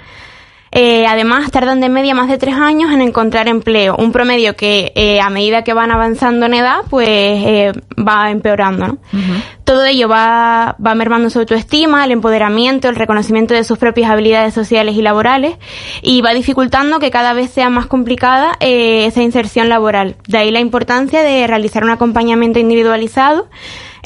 Eh, 0.77 1.07
además, 1.07 1.53
tardan 1.53 1.81
de 1.81 1.89
media 1.89 2.17
más 2.17 2.29
de 2.29 2.37
tres 2.37 2.57
años 2.57 2.93
en 2.93 3.01
encontrar 3.01 3.47
empleo, 3.47 3.95
un 3.97 4.11
promedio 4.11 4.57
que 4.57 4.91
eh, 4.97 5.21
a 5.21 5.31
medida 5.31 5.63
que 5.63 5.73
van 5.73 5.93
avanzando 5.93 6.47
en 6.47 6.55
edad, 6.55 6.79
pues 6.91 7.09
eh, 7.09 7.73
va 7.97 8.33
empeorando. 8.33 8.89
¿no? 8.89 8.99
Todo 9.63 9.85
ello 9.85 10.09
va, 10.09 10.75
va 10.85 10.95
mermando 10.97 11.31
su 11.31 11.39
autoestima, 11.39 12.05
el 12.05 12.11
empoderamiento, 12.11 12.89
el 12.89 12.97
reconocimiento 12.97 13.55
de 13.55 13.63
sus 13.63 13.79
propias 13.79 14.11
habilidades 14.11 14.53
sociales 14.53 14.97
y 14.97 15.03
laborales 15.03 15.59
y 16.03 16.23
va 16.23 16.35
dificultando 16.35 16.99
que 16.99 17.13
cada 17.13 17.35
vez 17.35 17.51
sea 17.51 17.71
más 17.71 17.87
complicada 17.87 18.57
eh, 18.59 19.07
esa 19.07 19.23
inserción 19.23 19.69
laboral. 19.69 20.17
De 20.27 20.39
ahí 20.39 20.51
la 20.51 20.61
importancia 20.61 21.23
de 21.23 21.47
realizar 21.47 21.85
un 21.85 21.91
acompañamiento 21.91 22.59
individualizado 22.59 23.49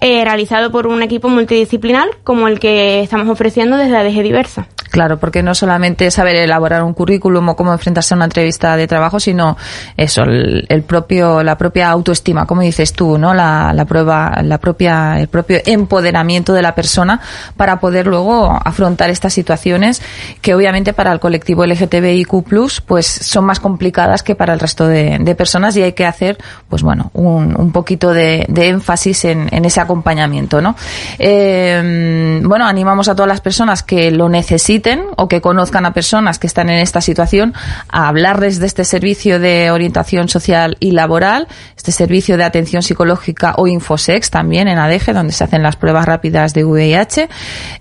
eh, 0.01 0.25
realizado 0.25 0.71
por 0.71 0.87
un 0.87 1.03
equipo 1.03 1.29
multidisciplinar 1.29 2.09
como 2.25 2.49
el 2.49 2.61
que 2.61 3.03
estamos 3.03 3.29
ofreciendo 3.29 3.77
desde 3.77 3.97
ADG 3.97 4.23
Diversa. 4.23 4.69
Claro, 4.91 5.19
porque 5.19 5.43
no 5.43 5.55
solamente 5.55 6.11
saber 6.11 6.37
elaborar 6.37 6.83
un 6.83 6.95
currículum 6.95 7.51
o 7.51 7.57
cómo 7.57 7.73
enfrentarse 7.73 8.15
a 8.15 8.17
una 8.17 8.25
entrevista 8.25 8.77
de 8.77 8.87
trabajo, 8.87 9.21
sino 9.21 9.57
eso, 9.97 10.23
el, 10.23 10.83
propio, 10.83 11.43
la 11.43 11.59
propia 11.59 11.91
autoestima, 11.91 12.47
como 12.47 12.63
dices 12.63 12.93
tú, 12.93 13.19
¿no? 13.19 13.35
La, 13.35 13.73
la 13.75 13.85
prueba, 13.85 14.41
la 14.43 14.59
propia, 14.59 15.21
el 15.21 15.29
propio 15.29 15.59
empoderamiento 15.67 16.53
de 16.55 16.63
la 16.63 16.75
persona 16.75 17.21
para 17.57 17.81
poder 17.81 18.07
luego 18.07 18.59
afrontar 18.65 19.11
estas 19.11 19.35
situaciones 19.35 20.01
que 20.41 20.55
obviamente 20.55 20.93
para 20.93 21.13
el 21.13 21.21
colectivo 21.21 21.67
LGTBIQ+, 21.67 22.45
pues 22.87 23.07
son 23.07 23.45
más 23.45 23.61
complicadas 23.61 24.23
que 24.23 24.35
para 24.35 24.55
el 24.55 24.61
resto 24.61 24.87
de, 24.89 25.19
personas 25.39 25.77
y 25.77 25.83
hay 25.83 25.93
que 25.93 26.07
hacer, 26.07 26.39
pues 26.69 26.83
bueno, 26.83 27.11
un, 27.13 27.55
un 27.61 27.71
poquito 27.71 28.13
de, 28.13 28.47
de 28.49 28.69
énfasis 28.69 29.27
en, 29.27 29.49
en 29.53 29.65
ese 29.67 29.81
acompañamiento, 29.89 30.61
¿no? 30.61 30.77
Eh, 31.19 32.41
bueno, 32.45 32.67
animamos 32.67 33.09
a 33.09 33.15
todas 33.15 33.29
las 33.29 33.41
personas 33.41 33.83
que 33.83 34.11
lo 34.11 34.29
necesiten 34.29 35.05
o 35.17 35.29
que 35.29 35.41
conozcan 35.41 35.87
a 35.87 35.95
personas 35.95 36.39
que 36.39 36.47
están 36.47 36.69
en 36.69 36.77
esta 36.79 37.01
situación 37.01 37.55
a 37.89 38.09
hablarles 38.09 38.61
de 38.61 38.67
este 38.67 38.85
servicio 38.85 39.41
de 39.41 39.71
orientación 39.71 40.29
social 40.29 40.77
y 40.79 40.91
laboral, 40.91 41.49
este 41.77 41.91
servicio 41.91 42.37
de 42.37 42.45
atención 42.45 42.83
psicológica 42.83 43.55
o 43.57 43.67
infosex 43.67 44.29
también 44.31 44.69
en 44.69 44.79
ADG, 44.79 45.15
donde 45.15 45.33
se 45.33 45.45
hacen 45.45 45.63
las 45.63 45.77
pruebas 45.77 46.05
rápidas 46.05 46.53
de 46.53 46.65
VIH, 46.65 47.31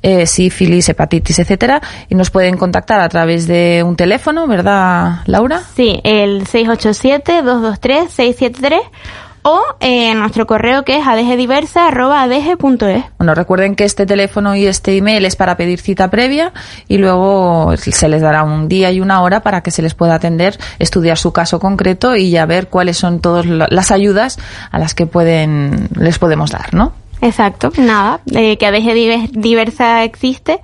eh, 0.01 0.25
sífilis, 0.25 0.87
hepatitis, 0.87 1.39
etcétera, 1.39 1.81
y 2.07 2.15
nos 2.15 2.31
pueden 2.31 2.55
contactar 2.57 3.01
a 3.01 3.09
través 3.09 3.47
de 3.47 3.83
un 3.85 3.97
teléfono, 3.97 4.47
¿verdad, 4.47 5.23
Laura? 5.25 5.61
Sí, 5.75 5.99
el 6.03 6.45
687-223-673 6.45 8.79
o 9.43 9.61
eh, 9.79 10.13
nuestro 10.15 10.45
correo 10.47 10.83
que 10.83 10.97
es 10.97 11.07
adegediversa.adg.es. 11.07 13.03
Bueno, 13.17 13.33
recuerden 13.35 13.75
que 13.75 13.83
este 13.85 14.05
teléfono 14.05 14.55
y 14.55 14.65
este 14.67 14.95
email 14.97 15.25
es 15.25 15.35
para 15.35 15.57
pedir 15.57 15.79
cita 15.79 16.09
previa 16.09 16.53
y 16.87 16.97
luego 16.97 17.73
se 17.77 18.07
les 18.09 18.21
dará 18.21 18.43
un 18.43 18.67
día 18.67 18.91
y 18.91 18.99
una 18.99 19.21
hora 19.21 19.41
para 19.41 19.61
que 19.61 19.71
se 19.71 19.81
les 19.81 19.93
pueda 19.93 20.15
atender, 20.15 20.57
estudiar 20.79 21.17
su 21.17 21.31
caso 21.33 21.59
concreto 21.59 22.15
y 22.15 22.29
ya 22.31 22.45
ver 22.45 22.67
cuáles 22.67 22.97
son 22.97 23.19
todas 23.19 23.45
la- 23.45 23.67
las 23.69 23.91
ayudas 23.91 24.37
a 24.71 24.79
las 24.79 24.93
que 24.93 25.05
pueden 25.05 25.89
les 25.95 26.19
podemos 26.19 26.51
dar, 26.51 26.73
¿no? 26.73 26.93
Exacto, 27.21 27.71
nada, 27.77 28.19
eh, 28.31 28.57
que 28.57 28.65
ADG 28.67 28.93
Diver- 28.93 29.29
Diversa 29.31 30.03
existe 30.03 30.59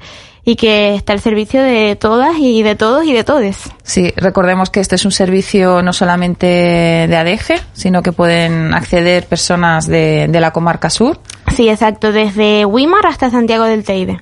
y 0.46 0.56
que 0.56 0.96
está 0.96 1.14
al 1.14 1.22
servicio 1.22 1.62
de 1.62 1.96
todas 1.96 2.38
y 2.38 2.64
de 2.64 2.76
todos 2.76 3.06
y 3.06 3.14
de 3.14 3.24
todes. 3.24 3.58
Sí, 3.84 4.12
recordemos 4.16 4.70
que 4.70 4.80
este 4.80 4.96
es 4.96 5.06
un 5.06 5.12
servicio 5.12 5.82
no 5.82 5.94
solamente 5.94 6.46
de 6.48 7.16
ADG, 7.16 7.62
sino 7.74 8.02
que 8.02 8.12
pueden 8.12 8.74
acceder 8.74 9.26
personas 9.26 9.88
de, 9.88 10.28
de 10.30 10.42
la 10.42 10.52
comarca 10.52 10.90
sur. 10.90 11.20
Sí, 11.56 11.70
exacto, 11.70 12.12
desde 12.12 12.66
Wimar 12.66 13.06
hasta 13.06 13.30
Santiago 13.30 13.66
del 13.66 13.84
Teide. 13.84 14.20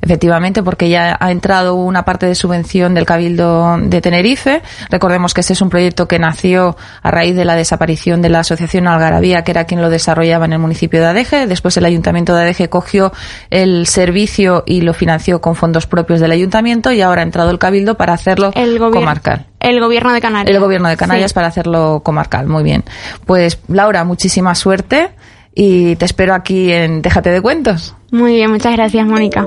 Efectivamente, 0.00 0.62
porque 0.64 0.88
ya 0.88 1.16
ha 1.20 1.30
entrado 1.30 1.74
una 1.76 2.04
parte 2.04 2.26
de 2.26 2.34
subvención 2.34 2.92
del 2.92 3.06
Cabildo 3.06 3.78
de 3.80 4.00
Tenerife. 4.00 4.60
Recordemos 4.90 5.32
que 5.32 5.40
este 5.42 5.52
es 5.52 5.62
un 5.62 5.70
proyecto 5.70 6.08
que 6.08 6.18
nació 6.18 6.76
a 7.02 7.10
raíz 7.12 7.36
de 7.36 7.44
la 7.44 7.54
desaparición 7.54 8.20
de 8.20 8.28
la 8.28 8.40
Asociación 8.40 8.88
Algarabía, 8.88 9.44
que 9.44 9.52
era 9.52 9.64
quien 9.64 9.80
lo 9.80 9.90
desarrollaba 9.90 10.44
en 10.46 10.54
el 10.54 10.58
municipio 10.58 11.00
de 11.00 11.06
Adeje. 11.06 11.46
Después 11.46 11.76
el 11.76 11.84
Ayuntamiento 11.84 12.34
de 12.34 12.42
Adeje 12.42 12.68
cogió 12.68 13.12
el 13.50 13.86
servicio 13.86 14.64
y 14.66 14.80
lo 14.80 14.92
financió 14.92 15.40
con 15.40 15.54
fondos 15.54 15.86
propios 15.86 16.18
del 16.18 16.32
Ayuntamiento 16.32 16.90
y 16.90 17.00
ahora 17.00 17.22
ha 17.22 17.24
entrado 17.24 17.50
el 17.50 17.60
Cabildo 17.60 17.96
para 17.96 18.12
hacerlo 18.12 18.50
El 18.54 18.78
comarcal. 18.78 19.46
El 19.60 19.78
gobierno 19.80 20.12
de 20.12 20.20
Canarias. 20.20 20.52
El 20.52 20.60
gobierno 20.60 20.88
de 20.88 20.96
Canarias 20.96 21.30
Sí. 21.30 21.34
para 21.34 21.46
hacerlo 21.46 22.00
comarcal. 22.02 22.48
Muy 22.48 22.64
bien. 22.64 22.82
Pues 23.24 23.60
Laura, 23.68 24.02
muchísima 24.02 24.56
suerte 24.56 25.10
y 25.54 25.96
te 25.96 26.04
espero 26.04 26.34
aquí 26.34 26.72
en 26.72 27.02
Déjate 27.02 27.30
de 27.30 27.40
Cuentos. 27.40 27.94
Muy 28.10 28.36
bien, 28.36 28.50
muchas 28.50 28.72
gracias, 28.72 29.06
Mónica. 29.06 29.46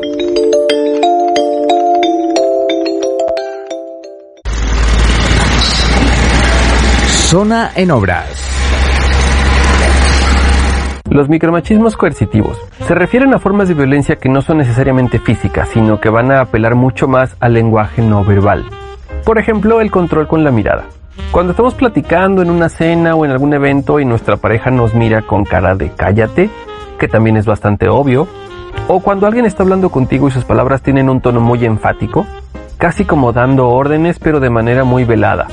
Zona 7.08 7.72
en 7.76 7.92
obras. 7.92 8.56
Los 11.10 11.30
micromachismos 11.30 11.96
coercitivos 11.98 12.60
se 12.86 12.94
refieren 12.96 13.34
a 13.34 13.40
formas 13.40 13.68
de 13.68 13.74
violencia 13.74 14.18
que 14.18 14.30
no 14.30 14.42
son 14.42 14.58
necesariamente 14.58 15.20
físicas, 15.20 15.70
sino 15.70 16.00
que 16.00 16.10
van 16.10 16.32
a 16.32 16.42
apelar 16.42 16.76
mucho 16.76 17.08
más 17.08 17.36
al 17.40 17.54
lenguaje 17.54 18.02
no 18.02 18.24
verbal. 18.26 18.66
Por 19.24 19.38
ejemplo, 19.38 19.82
el 19.82 19.92
control 19.92 20.28
con 20.28 20.44
la 20.44 20.52
mirada. 20.52 20.86
Cuando 21.32 21.52
estamos 21.52 21.74
platicando 21.74 22.42
en 22.42 22.50
una 22.50 22.70
cena 22.70 23.16
o 23.16 23.26
en 23.26 23.32
algún 23.32 23.54
evento 23.54 24.00
y 24.00 24.06
nuestra 24.06 24.38
pareja 24.38 24.72
nos 24.72 24.94
mira 24.94 25.22
con 25.22 25.44
cara 25.44 25.76
de 25.76 25.90
cállate, 25.90 26.50
que 26.98 27.08
también 27.08 27.38
es 27.38 27.46
bastante 27.46 27.90
obvio, 27.90 28.28
o 28.88 29.00
cuando 29.00 29.28
alguien 29.28 29.46
está 29.46 29.64
hablando 29.64 29.90
contigo 29.90 30.28
y 30.28 30.32
sus 30.32 30.46
palabras 30.46 30.82
tienen 30.82 31.10
un 31.10 31.22
tono 31.22 31.40
muy 31.42 31.66
enfático, 31.66 32.26
casi 32.78 33.06
como 33.06 33.34
dando 33.34 33.70
órdenes 33.70 34.20
pero 34.20 34.40
de 34.40 34.50
manera 34.50 34.84
muy 34.84 35.04
velada. 35.04 35.48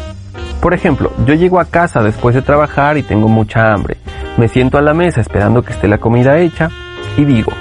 Por 0.61 0.75
ejemplo, 0.75 1.11
yo 1.27 1.35
llego 1.35 1.59
a 1.59 1.65
casa 1.65 2.03
después 2.03 2.35
de 2.35 2.43
trabajar 2.43 2.97
y 2.97 3.03
tengo 3.03 3.29
mucha 3.29 3.73
hambre. 3.73 3.97
Me 4.37 4.49
siento 4.49 4.79
a 4.79 4.83
la 4.83 4.95
mesa 4.95 5.21
esperando 5.21 5.63
que 5.63 5.73
esté 5.73 5.89
la 5.89 5.99
comida 5.99 6.39
hecha 6.39 6.71
y 7.17 7.25
digo, 7.25 7.53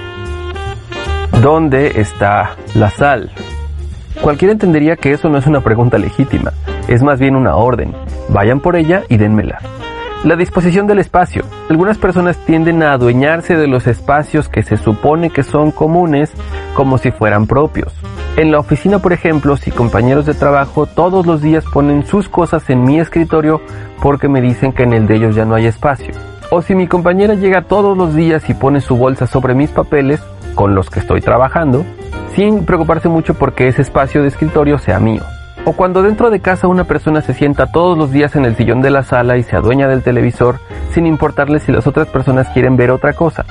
¿dónde 1.41 1.99
está 1.99 2.51
la 2.75 2.89
sal? 2.91 3.31
Cualquiera 4.21 4.51
entendería 4.51 4.97
que 4.97 5.13
eso 5.13 5.29
no 5.29 5.39
es 5.39 5.47
una 5.47 5.61
pregunta 5.61 5.97
legítima, 5.97 6.53
es 6.87 7.01
más 7.01 7.19
bien 7.19 7.35
una 7.35 7.55
orden. 7.55 7.95
Vayan 8.29 8.59
por 8.59 8.75
ella 8.75 9.01
y 9.09 9.17
dénmela. 9.17 9.59
La 10.23 10.35
disposición 10.35 10.85
del 10.85 10.99
espacio. 10.99 11.43
Algunas 11.69 11.97
personas 11.97 12.37
tienden 12.45 12.83
a 12.83 12.93
adueñarse 12.93 13.57
de 13.57 13.65
los 13.65 13.87
espacios 13.87 14.47
que 14.47 14.61
se 14.61 14.77
supone 14.77 15.31
que 15.31 15.41
son 15.41 15.71
comunes 15.71 16.31
como 16.75 16.99
si 16.99 17.09
fueran 17.09 17.47
propios. 17.47 17.91
En 18.37 18.51
la 18.51 18.59
oficina, 18.59 18.99
por 18.99 19.11
ejemplo, 19.11 19.57
si 19.57 19.71
compañeros 19.71 20.27
de 20.27 20.35
trabajo 20.35 20.85
todos 20.85 21.25
los 21.25 21.41
días 21.41 21.65
ponen 21.65 22.05
sus 22.05 22.29
cosas 22.29 22.69
en 22.69 22.83
mi 22.83 22.99
escritorio 22.99 23.59
porque 24.03 24.27
me 24.27 24.41
dicen 24.41 24.71
que 24.71 24.83
en 24.83 24.93
el 24.93 25.07
de 25.07 25.15
ellos 25.15 25.35
ya 25.35 25.45
no 25.45 25.55
hay 25.55 25.65
espacio. 25.65 26.13
O 26.51 26.61
si 26.61 26.75
mi 26.75 26.87
compañera 26.87 27.33
llega 27.33 27.63
todos 27.63 27.97
los 27.97 28.13
días 28.13 28.47
y 28.49 28.53
pone 28.53 28.81
su 28.81 28.97
bolsa 28.97 29.25
sobre 29.25 29.55
mis 29.55 29.71
papeles 29.71 30.21
con 30.53 30.75
los 30.75 30.91
que 30.91 30.99
estoy 30.99 31.21
trabajando, 31.21 31.83
sin 32.35 32.65
preocuparse 32.65 33.09
mucho 33.09 33.33
porque 33.33 33.67
ese 33.67 33.81
espacio 33.81 34.21
de 34.21 34.29
escritorio 34.29 34.77
sea 34.77 34.99
mío. 34.99 35.23
O 35.65 35.73
cuando 35.73 36.01
dentro 36.01 36.29
de 36.29 36.39
casa 36.39 36.67
una 36.67 36.85
persona 36.85 37.21
se 37.21 37.33
sienta 37.33 37.71
todos 37.71 37.97
los 37.97 38.11
días 38.11 38.35
en 38.35 38.45
el 38.45 38.55
sillón 38.55 38.81
de 38.81 38.89
la 38.89 39.03
sala 39.03 39.37
y 39.37 39.43
se 39.43 39.55
adueña 39.55 39.87
del 39.87 40.01
televisor 40.01 40.59
sin 40.91 41.05
importarle 41.05 41.59
si 41.59 41.71
las 41.71 41.85
otras 41.87 42.07
personas 42.07 42.49
quieren 42.49 42.77
ver 42.77 42.91
otra 42.91 43.13
cosa, 43.13 43.45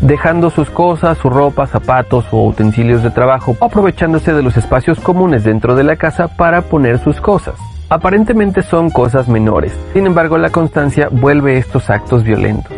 dejando 0.00 0.50
sus 0.50 0.70
cosas, 0.70 1.18
su 1.18 1.28
ropa, 1.28 1.66
zapatos 1.66 2.26
o 2.30 2.46
utensilios 2.46 3.02
de 3.02 3.10
trabajo, 3.10 3.56
aprovechándose 3.60 4.32
de 4.32 4.42
los 4.42 4.56
espacios 4.56 5.00
comunes 5.00 5.44
dentro 5.44 5.74
de 5.74 5.84
la 5.84 5.96
casa 5.96 6.28
para 6.28 6.62
poner 6.62 6.98
sus 6.98 7.20
cosas. 7.20 7.54
Aparentemente 7.88 8.62
son 8.62 8.90
cosas 8.90 9.28
menores, 9.28 9.76
sin 9.92 10.06
embargo 10.06 10.38
la 10.38 10.50
constancia 10.50 11.08
vuelve 11.10 11.58
estos 11.58 11.90
actos 11.90 12.22
violentos. 12.22 12.72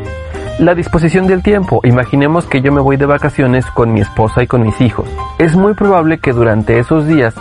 La 0.58 0.74
disposición 0.74 1.26
del 1.26 1.42
tiempo. 1.42 1.80
Imaginemos 1.82 2.44
que 2.46 2.60
yo 2.60 2.72
me 2.72 2.80
voy 2.80 2.96
de 2.96 3.06
vacaciones 3.06 3.66
con 3.66 3.92
mi 3.92 4.00
esposa 4.00 4.42
y 4.42 4.46
con 4.46 4.62
mis 4.62 4.80
hijos. 4.80 5.08
Es 5.38 5.56
muy 5.56 5.74
probable 5.74 6.18
que 6.18 6.32
durante 6.32 6.78
esos 6.78 7.06
días 7.06 7.34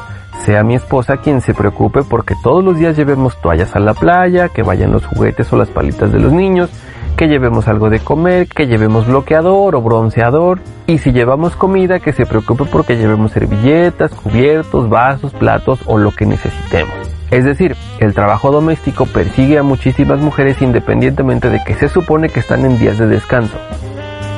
sea 0.46 0.64
mi 0.64 0.76
esposa 0.76 1.18
quien 1.18 1.42
se 1.42 1.54
preocupe 1.54 2.02
porque 2.04 2.36
todos 2.42 2.64
los 2.64 2.80
días 2.80 2.96
llevemos 2.98 3.40
toallas 3.42 3.76
a 3.76 3.80
la 3.80 3.94
playa, 3.94 4.50
que 4.50 4.64
vayan 4.64 4.92
los 4.92 5.06
juguetes 5.06 5.52
o 5.54 5.58
las 5.58 5.70
palitas 5.70 6.12
de 6.12 6.20
los 6.20 6.32
niños, 6.32 6.70
que 7.16 7.28
llevemos 7.28 7.68
algo 7.68 7.90
de 7.90 8.00
comer, 8.00 8.48
que 8.48 8.66
llevemos 8.66 9.06
bloqueador 9.06 9.76
o 9.76 9.82
bronceador, 9.82 10.60
y 10.88 10.98
si 10.98 11.12
llevamos 11.12 11.56
comida, 11.56 12.00
que 12.00 12.14
se 12.14 12.26
preocupe 12.26 12.64
porque 12.66 12.98
llevemos 12.98 13.34
servilletas, 13.34 14.12
cubiertos, 14.12 14.90
vasos, 14.90 15.34
platos 15.34 15.80
o 15.86 15.98
lo 15.98 16.12
que 16.12 16.26
necesitemos. 16.26 17.01
Es 17.32 17.46
decir, 17.46 17.78
el 18.00 18.14
trabajo 18.14 18.52
doméstico 18.52 19.06
persigue 19.06 19.58
a 19.58 19.64
muchísimas 19.64 20.20
mujeres 20.20 20.62
independientemente 20.62 21.50
de 21.50 21.64
que 21.64 21.76
se 21.76 21.88
supone 21.88 22.28
que 22.28 22.42
están 22.42 22.66
en 22.66 22.78
días 22.78 22.98
de 22.98 23.08
descanso. 23.08 23.58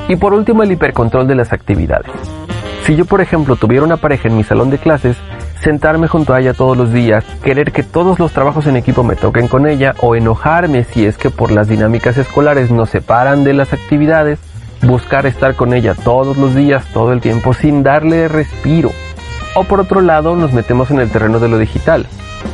Y 0.07 0.15
por 0.15 0.35
último, 0.35 0.61
el 0.61 0.71
hipercontrol 0.71 1.27
de 1.27 1.33
las 1.33 1.53
actividades. 1.53 2.11
Si 2.85 2.95
yo, 2.95 3.05
por 3.05 3.19
ejemplo, 3.21 3.55
tuviera 3.55 3.83
una 3.83 3.97
pareja 3.97 4.27
en 4.27 4.37
mi 4.37 4.43
salón 4.43 4.69
de 4.69 4.77
clases, 4.77 5.17
sentarme 5.63 6.07
junto 6.07 6.35
a 6.35 6.41
ella 6.41 6.53
todos 6.53 6.77
los 6.77 6.93
días, 6.93 7.25
querer 7.43 7.71
que 7.71 7.81
todos 7.81 8.19
los 8.19 8.31
trabajos 8.31 8.67
en 8.67 8.75
equipo 8.75 9.03
me 9.03 9.15
toquen 9.15 9.47
con 9.47 9.65
ella 9.65 9.95
o 10.01 10.15
enojarme 10.15 10.83
si 10.83 11.05
es 11.05 11.17
que 11.17 11.31
por 11.31 11.51
las 11.51 11.67
dinámicas 11.67 12.17
escolares 12.17 12.69
nos 12.69 12.91
separan 12.91 13.43
de 13.43 13.53
las 13.53 13.73
actividades, 13.73 14.37
buscar 14.83 15.25
estar 15.25 15.55
con 15.55 15.73
ella 15.73 15.95
todos 15.95 16.37
los 16.37 16.53
días, 16.53 16.85
todo 16.93 17.11
el 17.11 17.21
tiempo, 17.21 17.55
sin 17.55 17.81
darle 17.81 18.27
respiro. 18.27 18.91
O 19.55 19.63
por 19.63 19.79
otro 19.79 20.01
lado, 20.01 20.35
nos 20.35 20.53
metemos 20.53 20.91
en 20.91 20.99
el 20.99 21.09
terreno 21.09 21.39
de 21.39 21.47
lo 21.47 21.57
digital, 21.57 22.05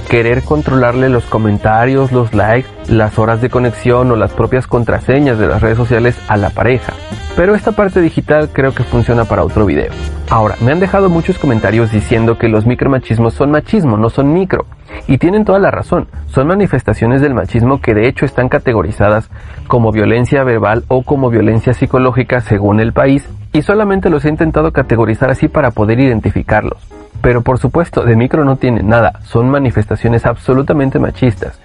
querer 0.10 0.44
controlarle 0.44 1.10
los 1.10 1.26
comentarios, 1.26 2.12
los 2.12 2.34
likes, 2.34 2.70
las 2.88 3.20
horas 3.20 3.42
de 3.42 3.50
conexión 3.50 4.12
o 4.12 4.16
las 4.16 4.34
propias 4.34 4.68
contraseñas 4.68 5.38
de 5.38 5.48
las 5.48 5.62
redes 5.62 5.78
sociales 5.78 6.16
a 6.28 6.38
la 6.38 6.50
pareja. 6.50 6.94
Pero 7.40 7.56
esta 7.56 7.72
parte 7.72 8.02
digital 8.02 8.50
creo 8.52 8.76
que 8.76 8.84
funciona 8.84 9.24
para 9.24 9.46
otro 9.46 9.66
video. 9.66 9.94
Ahora, 10.30 10.56
me 10.60 10.74
han 10.74 10.82
dejado 10.82 11.10
muchos 11.10 11.38
comentarios 11.38 11.90
diciendo 11.90 12.38
que 12.38 12.50
los 12.50 12.66
micromachismos 12.66 13.34
son 13.34 13.50
machismo, 13.50 13.96
no 13.96 14.10
son 14.10 14.34
micro. 14.34 14.66
Y 15.08 15.20
tienen 15.20 15.46
toda 15.46 15.58
la 15.58 15.72
razón, 15.72 16.10
son 16.28 16.48
manifestaciones 16.48 17.22
del 17.22 17.34
machismo 17.34 17.80
que 17.80 17.94
de 17.94 18.10
hecho 18.10 18.26
están 18.26 18.50
categorizadas 18.50 19.30
como 19.68 19.94
violencia 19.94 20.44
verbal 20.44 20.84
o 20.90 21.04
como 21.04 21.30
violencia 21.30 21.74
psicológica 21.74 22.42
según 22.42 22.82
el 22.82 22.92
país 22.92 23.24
y 23.54 23.62
solamente 23.62 24.10
los 24.10 24.26
he 24.26 24.30
intentado 24.30 24.74
categorizar 24.74 25.32
así 25.32 25.48
para 25.48 25.72
poder 25.72 26.02
identificarlos. 26.02 26.86
Pero 27.22 27.42
por 27.42 27.58
supuesto, 27.58 28.04
de 28.04 28.18
micro 28.18 28.44
no 28.44 28.58
tienen 28.58 28.90
nada, 28.90 29.22
son 29.24 29.50
manifestaciones 29.50 30.26
absolutamente 30.26 31.00
machistas. 31.00 31.58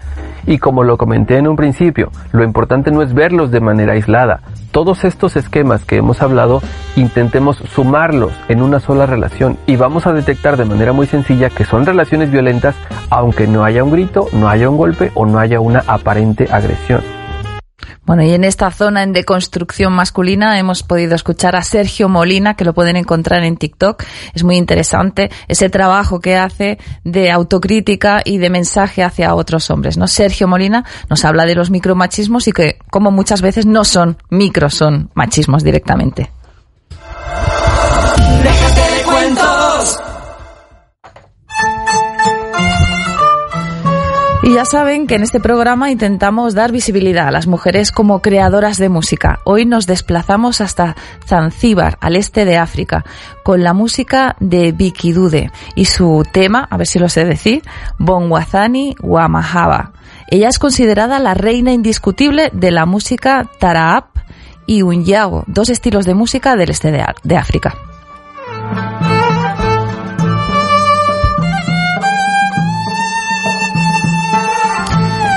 Y 0.47 0.59
como 0.59 0.85
lo 0.85 0.97
comenté 0.97 1.39
en 1.39 1.49
un 1.49 1.57
principio, 1.57 2.11
lo 2.33 2.45
importante 2.45 2.91
no 2.91 3.03
es 3.03 3.15
verlos 3.15 3.51
de 3.51 3.61
manera 3.61 3.95
aislada. 3.95 4.41
Todos 4.73 5.05
estos 5.05 5.37
esquemas 5.37 5.85
que 5.85 5.97
hemos 5.97 6.21
hablado, 6.21 6.61
intentemos 6.97 7.57
sumarlos 7.57 8.33
en 8.49 8.61
una 8.61 8.81
sola 8.81 9.07
relación 9.07 9.57
y 9.67 9.77
vamos 9.77 10.07
a 10.07 10.13
detectar 10.13 10.57
de 10.57 10.65
manera 10.65 10.93
muy 10.93 11.07
sencilla 11.07 11.49
que 11.49 11.65
son 11.65 11.87
relaciones 11.87 12.31
violentas 12.31 12.75
aunque 13.11 13.47
no 13.47 13.65
haya 13.65 13.85
un 13.85 13.93
grito, 13.93 14.27
no 14.33 14.49
haya 14.49 14.69
un 14.69 14.77
golpe 14.77 15.13
o 15.15 15.27
no 15.27 15.39
haya 15.39 15.61
una 15.61 15.85
aparente 15.87 16.49
agresión. 16.51 17.24
Bueno, 18.07 18.23
y 18.23 18.33
en 18.33 18.45
esta 18.45 18.71
zona 18.71 19.03
en 19.03 19.15
deconstrucción 19.15 19.93
masculina 19.95 20.59
hemos 20.59 20.83
podido 20.83 21.15
escuchar 21.15 21.57
a 21.57 21.63
Sergio 21.63 22.11
Molina, 22.11 22.55
que 22.55 22.65
lo 22.65 22.75
pueden 22.75 22.97
encontrar 22.97 23.45
en 23.45 23.57
TikTok. 23.57 24.05
Es 24.35 24.45
muy 24.45 24.57
interesante 24.57 25.31
ese 25.49 25.71
trabajo 25.71 26.21
que 26.21 26.37
hace 26.37 26.79
de 27.05 27.31
autocrítica 27.31 28.21
y 28.23 28.37
de 28.37 28.51
mensaje 28.51 29.03
hacia 29.03 29.35
otros 29.35 29.71
hombres, 29.71 29.97
¿no? 29.97 30.07
Sergio 30.07 30.47
Molina 30.47 30.85
nos 31.09 31.25
habla 31.25 31.47
de 31.47 31.55
los 31.55 31.71
micromachismos 31.71 32.47
y 32.47 32.53
que, 32.53 32.79
como 32.91 33.11
muchas 33.11 33.41
veces, 33.41 33.65
no 33.65 33.85
son 33.85 34.19
micros, 34.29 34.75
son 34.75 35.11
machismos 35.15 35.65
directamente. 35.65 36.31
Y 44.47 44.53
ya 44.53 44.67
saben 44.67 45.07
que 45.07 45.15
en 45.15 45.23
este 45.23 45.41
programa 45.41 45.91
intentamos 45.91 46.53
dar 46.53 46.71
visibilidad 46.71 47.29
a 47.29 47.31
las 47.31 47.47
mujeres 47.47 47.91
como 47.91 48.21
creadoras 48.21 48.77
de 48.77 48.91
música. 48.91 49.41
Hoy 49.45 49.65
nos 49.65 49.87
desplazamos 49.87 50.61
hasta 50.61 50.97
Zanzíbar, 51.25 51.97
al 52.03 52.15
este 52.15 52.45
de 52.45 52.59
África, 52.59 53.07
con 53.43 53.65
la 53.65 53.73
música 53.73 54.37
de 54.41 54.73
Vicky 54.73 55.13
Dude 55.13 55.51
y 55.75 55.87
su 55.87 56.25
tema, 56.31 56.69
a 56.71 56.77
ver 56.77 56.87
si 56.87 56.99
lo 56.99 57.09
sé 57.09 57.25
decir, 57.25 57.63
Bongwazani 57.99 58.97
Wamahaba. 59.01 59.93
Ella 60.29 60.51
es 60.51 60.59
considerada 60.59 61.19
la 61.21 61.33
reina 61.33 61.73
indiscutible 61.73 62.51
de 62.53 62.71
la 62.71 62.85
música 62.85 63.49
Taraap 63.59 64.15
y 64.67 64.83
Unyago, 64.83 65.45
dos 65.47 65.71
estilos 65.71 66.05
de 66.05 66.13
música 66.13 66.55
del 66.55 66.69
este 66.69 66.93
de 66.93 67.37
África. 67.39 67.75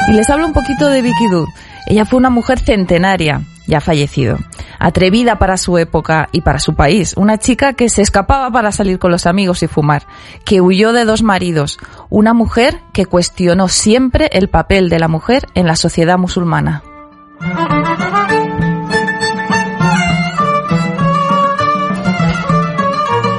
Y 0.08 0.14
les 0.14 0.30
hablo 0.30 0.46
un 0.46 0.54
poquito 0.54 0.90
de 0.90 1.02
Vicky 1.02 1.28
Dud. 1.30 1.48
Ella 1.86 2.06
fue 2.06 2.18
una 2.18 2.30
mujer 2.30 2.60
centenaria, 2.60 3.42
ya 3.68 3.82
fallecido, 3.82 4.38
atrevida 4.80 5.38
para 5.38 5.58
su 5.58 5.78
época 5.78 6.30
y 6.32 6.42
para 6.42 6.60
su 6.60 6.76
país, 6.76 7.14
una 7.18 7.38
chica 7.38 7.74
que 7.74 7.90
se 7.90 8.02
escapaba 8.02 8.50
para 8.50 8.72
salir 8.72 9.00
con 9.00 9.12
los 9.12 9.26
amigos 9.26 9.64
y 9.64 9.68
fumar, 9.68 10.08
que 10.46 10.62
huyó 10.62 10.94
de 10.94 11.06
dos 11.06 11.24
maridos, 11.24 11.78
una 12.10 12.34
mujer 12.34 12.80
que 12.94 13.06
cuestionó 13.06 13.68
siempre 13.68 14.30
el 14.32 14.50
papel 14.50 14.90
de 14.90 15.00
la 15.00 15.10
mujer 15.10 15.48
en 15.56 15.68
la 15.68 15.76
sociedad 15.76 16.18
musulmana. 16.18 16.84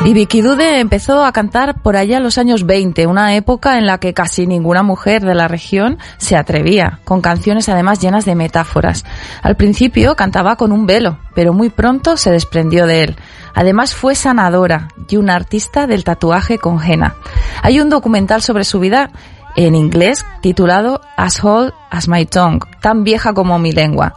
Y 0.09 0.15
Vicky 0.15 0.41
Dude 0.41 0.81
empezó 0.81 1.23
a 1.23 1.33
cantar 1.33 1.83
por 1.83 1.95
allá 1.95 2.17
en 2.17 2.23
los 2.23 2.39
años 2.39 2.65
20, 2.65 3.07
una 3.07 3.35
época 3.35 3.77
en 3.77 3.85
la 3.85 3.99
que 3.99 4.15
casi 4.15 4.47
ninguna 4.47 4.83
mujer 4.83 5.23
de 5.23 5.35
la 5.35 5.49
región 5.49 5.99
se 6.17 6.35
atrevía, 6.35 7.01
con 7.05 7.21
canciones 7.21 7.69
además 7.69 8.01
llenas 8.01 8.25
de 8.25 8.35
metáforas. 8.35 9.05
Al 9.43 9.57
principio 9.57 10.17
cantaba 10.17 10.57
con 10.57 10.73
un 10.73 10.87
velo, 10.87 11.19
pero 11.35 11.53
muy 11.53 11.69
pronto 11.69 12.17
se 12.17 12.31
desprendió 12.31 12.87
de 12.87 13.03
él. 13.03 13.17
Además 13.55 13.95
fue 13.95 14.15
sanadora 14.15 14.89
y 15.11 15.19
una 15.19 15.35
artista 15.35 15.87
del 15.87 16.05
tatuaje 16.05 16.57
con 16.57 16.83
henna. 16.83 17.17
Hay 17.63 17.79
un 17.79 17.91
documental 17.91 18.41
sobre 18.41 18.65
su 18.65 18.81
vida 18.81 19.11
en 19.57 19.75
inglés 19.75 20.25
titulado 20.41 21.03
As 21.19 21.45
Old 21.45 21.75
as 21.91 22.09
My 22.09 22.25
Tongue, 22.25 22.67
tan 22.81 23.05
vieja 23.05 23.35
como 23.35 23.59
mi 23.59 23.73
lengua. 23.73 24.15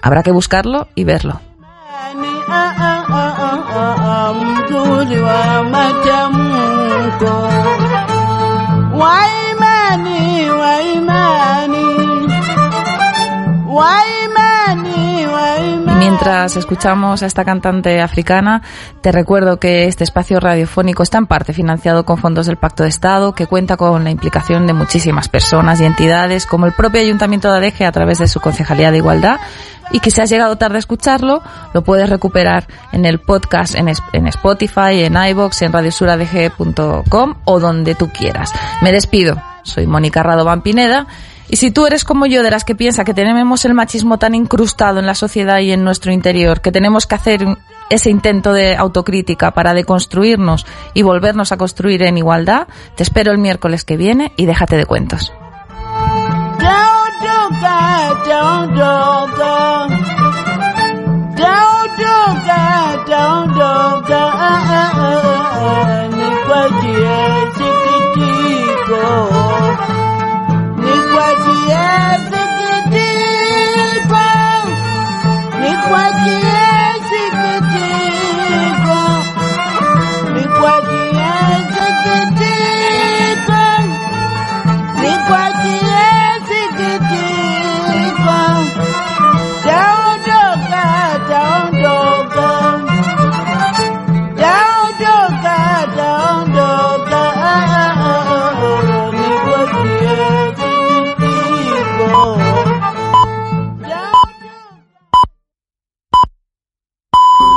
Habrá 0.00 0.22
que 0.22 0.32
buscarlo 0.32 0.88
y 0.94 1.04
verlo. 1.04 1.42
mzuri 4.34 5.20
wa 5.20 5.64
matamko. 5.64 7.34
Wa 9.00 9.16
imani 9.50 10.50
wa 10.50 10.82
imani. 10.82 11.84
Wa 13.68 13.94
Mientras 15.98 16.56
escuchamos 16.56 17.22
a 17.22 17.26
esta 17.26 17.44
cantante 17.44 18.00
africana, 18.00 18.62
te 19.00 19.10
recuerdo 19.10 19.58
que 19.58 19.86
este 19.86 20.04
espacio 20.04 20.38
radiofónico 20.38 21.02
está 21.02 21.18
en 21.18 21.26
parte 21.26 21.52
financiado 21.52 22.04
con 22.04 22.18
fondos 22.18 22.46
del 22.46 22.56
Pacto 22.56 22.82
de 22.82 22.88
Estado, 22.88 23.34
que 23.34 23.46
cuenta 23.46 23.76
con 23.76 24.04
la 24.04 24.10
implicación 24.10 24.66
de 24.66 24.72
muchísimas 24.74 25.28
personas 25.28 25.80
y 25.80 25.84
entidades, 25.84 26.46
como 26.46 26.66
el 26.66 26.72
propio 26.72 27.00
Ayuntamiento 27.00 27.50
de 27.50 27.58
Adeje 27.58 27.86
a 27.86 27.92
través 27.92 28.18
de 28.18 28.28
su 28.28 28.40
Concejalía 28.40 28.90
de 28.90 28.98
Igualdad, 28.98 29.40
y 29.92 30.00
que 30.00 30.10
si 30.10 30.20
has 30.20 30.30
llegado 30.30 30.56
tarde 30.56 30.76
a 30.76 30.78
escucharlo, 30.80 31.42
lo 31.72 31.84
puedes 31.84 32.08
recuperar 32.08 32.66
en 32.92 33.04
el 33.04 33.20
podcast, 33.20 33.74
en 33.74 33.88
Spotify, 34.28 35.04
en 35.04 35.16
iBox, 35.16 35.62
en 35.62 35.72
radiosuradg.com 35.72 37.34
o 37.44 37.60
donde 37.60 37.94
tú 37.94 38.08
quieras. 38.10 38.52
Me 38.82 38.92
despido. 38.92 39.40
Soy 39.62 39.86
Mónica 39.86 40.22
Radovan 40.22 40.62
Pineda 40.62 41.06
Y 41.48 41.56
si 41.56 41.70
tú 41.70 41.86
eres 41.86 42.04
como 42.04 42.26
yo, 42.26 42.42
de 42.42 42.50
las 42.50 42.64
que 42.64 42.74
piensa 42.74 43.04
que 43.04 43.14
tenemos 43.14 43.64
el 43.64 43.74
machismo 43.74 44.18
tan 44.18 44.34
incrustado 44.34 44.98
en 44.98 45.06
la 45.06 45.14
sociedad 45.14 45.58
y 45.60 45.72
en 45.72 45.84
nuestro 45.84 46.12
interior, 46.12 46.60
que 46.60 46.72
tenemos 46.72 47.06
que 47.06 47.14
hacer 47.14 47.46
ese 47.90 48.10
intento 48.10 48.52
de 48.52 48.76
autocrítica 48.76 49.52
para 49.52 49.74
deconstruirnos 49.74 50.66
y 50.94 51.02
volvernos 51.02 51.52
a 51.52 51.56
construir 51.56 52.02
en 52.02 52.18
igualdad, 52.18 52.66
te 52.96 53.02
espero 53.02 53.30
el 53.32 53.38
miércoles 53.38 53.84
que 53.84 53.96
viene 53.96 54.32
y 54.36 54.46
déjate 54.46 54.76
de 54.76 54.86
cuentos. 54.86 55.32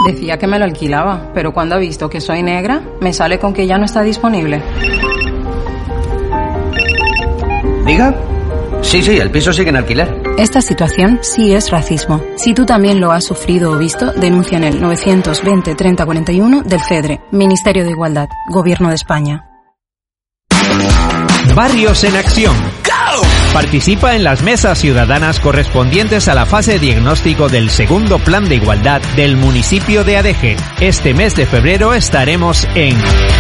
Decía 0.08 0.38
que 0.38 0.48
me 0.48 0.58
lo 0.58 0.63
alquilaba, 0.63 1.32
pero 1.34 1.54
cuando 1.54 1.76
ha 1.76 1.80
visto 1.80 2.10
que 2.10 2.22
soy 2.22 2.41
negra, 2.41 2.82
me 3.02 3.12
sale 3.12 3.39
con 3.39 3.54
que 3.54 3.67
ya 3.67 3.78
no 3.78 3.84
está 3.84 4.04
disponible. 4.04 4.63
¿Diga? 7.86 8.15
Sí, 8.82 9.04
sí, 9.04 9.17
el 9.17 9.30
piso 9.32 9.52
sigue 9.52 9.70
en 9.70 9.76
alquiler. 9.76 10.24
Esta 10.38 10.62
situación 10.62 11.20
sí 11.22 11.54
es 11.54 11.72
racismo. 11.72 12.22
Si 12.38 12.54
tú 12.54 12.65
también 12.65 13.02
lo 13.02 13.12
has 13.12 13.26
sufrido 13.26 13.72
o 13.74 13.78
visto, 13.78 14.13
denuncia 14.13 14.58
en 14.58 14.63
el 14.63 14.80
920 14.80 15.76
3041 15.76 16.63
del 16.63 16.80
FEDRE, 16.80 17.20
Ministerio 17.32 17.84
de 17.84 17.91
Igualdad, 17.91 18.30
Gobierno 18.50 18.88
de 18.88 18.96
España. 18.96 19.43
Barrios 21.54 22.04
en 22.06 22.15
Acción. 22.15 22.56
Participa 23.54 24.16
en 24.16 24.24
las 24.24 24.44
mesas 24.44 24.78
ciudadanas 24.78 25.40
correspondientes 25.40 26.28
a 26.28 26.36
la 26.36 26.46
fase 26.46 26.74
de 26.74 26.80
diagnóstico 26.80 27.50
del 27.50 27.70
segundo 27.70 28.20
plan 28.20 28.48
de 28.48 28.56
igualdad 28.56 29.02
del 29.16 29.36
municipio 29.36 30.04
de 30.04 30.18
Adeje. 30.18 30.56
Este 30.80 31.14
mes 31.14 31.36
de 31.36 31.46
febrero 31.46 31.94
estaremos 31.94 32.68
en 32.76 32.96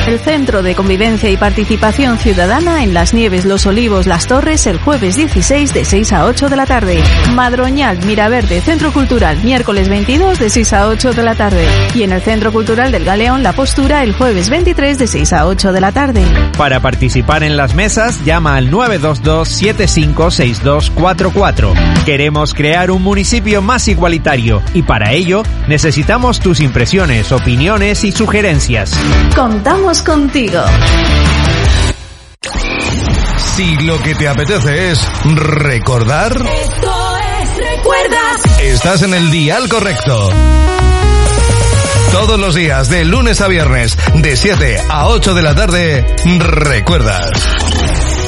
el 0.07 0.19
Centro 0.19 0.63
de 0.63 0.73
Convivencia 0.73 1.29
y 1.29 1.37
Participación 1.37 2.17
Ciudadana 2.17 2.83
en 2.83 2.93
Las 2.93 3.13
Nieves, 3.13 3.45
Los 3.45 3.65
Olivos, 3.65 4.07
Las 4.07 4.25
Torres 4.25 4.65
el 4.65 4.79
jueves 4.79 5.17
16 5.17 5.73
de 5.73 5.85
6 5.85 6.13
a 6.13 6.25
8 6.25 6.49
de 6.49 6.55
la 6.55 6.65
tarde. 6.65 7.03
Madroñal, 7.35 8.03
Miraverde, 8.05 8.61
Centro 8.61 8.91
Cultural, 8.91 9.37
miércoles 9.43 9.89
22 9.89 10.39
de 10.39 10.49
6 10.49 10.73
a 10.73 10.87
8 10.87 11.13
de 11.13 11.23
la 11.23 11.35
tarde. 11.35 11.67
Y 11.93 12.03
en 12.03 12.13
el 12.13 12.21
Centro 12.21 12.51
Cultural 12.51 12.91
del 12.91 13.05
Galeón 13.05 13.43
La 13.43 13.53
Postura 13.53 14.03
el 14.03 14.13
jueves 14.13 14.49
23 14.49 14.97
de 14.97 15.07
6 15.07 15.33
a 15.33 15.45
8 15.45 15.73
de 15.73 15.81
la 15.81 15.91
tarde. 15.91 16.23
Para 16.57 16.79
participar 16.79 17.43
en 17.43 17.57
las 17.57 17.75
mesas, 17.75 18.23
llama 18.25 18.55
al 18.55 18.71
922 18.71 19.47
75 19.47 19.96
6244. 19.97 21.73
Queremos 22.05 22.53
crear 22.53 22.91
un 22.91 23.01
municipio 23.01 23.61
más 23.61 23.87
igualitario 23.87 24.61
y 24.73 24.83
para 24.83 25.11
ello 25.13 25.43
necesitamos 25.67 26.39
tus 26.39 26.59
impresiones, 26.59 27.31
opiniones 27.31 28.03
y 28.03 28.11
sugerencias. 28.11 28.91
Contamos 29.35 30.01
contigo. 30.01 30.61
Si 33.55 33.75
lo 33.77 33.99
que 33.99 34.13
te 34.13 34.27
apetece 34.27 34.91
es 34.91 35.01
recordar, 35.23 36.31
Esto 36.33 37.17
es 37.41 37.57
Recuerdas. 37.57 38.59
estás 38.61 39.01
en 39.01 39.13
el 39.15 39.31
dial 39.31 39.67
correcto. 39.67 40.29
Todos 42.11 42.39
los 42.39 42.55
días, 42.55 42.89
de 42.89 43.03
lunes 43.05 43.41
a 43.41 43.47
viernes, 43.47 43.97
de 44.15 44.35
7 44.35 44.77
a 44.89 45.07
8 45.07 45.33
de 45.33 45.41
la 45.41 45.55
tarde, 45.55 46.05
recuerdas. 46.39 47.29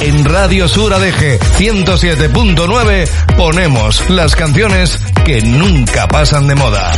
En 0.01 0.23
Radio 0.25 0.67
Sur 0.67 0.93
ADG 0.93 1.39
107.9 1.57 3.07
ponemos 3.35 4.09
las 4.09 4.35
canciones 4.35 4.99
que 5.25 5.41
nunca 5.41 6.07
pasan 6.07 6.47
de 6.47 6.55
moda. 6.55 6.91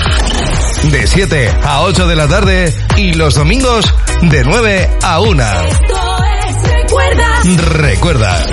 De 0.91 1.07
7 1.07 1.51
a 1.63 1.81
8 1.81 2.07
de 2.07 2.15
la 2.15 2.27
tarde 2.27 2.73
y 2.97 3.13
los 3.13 3.35
domingos 3.35 3.93
de 4.21 4.43
9 4.43 4.89
a 5.01 5.19
1. 5.19 5.43
Esto 5.67 6.23
es 6.47 6.71
Recuerdas. 6.71 7.67
Recuerdas. 7.73 8.47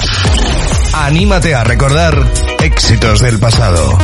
Anímate 0.95 1.55
a 1.55 1.65
recordar 1.65 2.17
éxitos 2.61 3.21
del 3.21 3.39
pasado. 3.39 3.99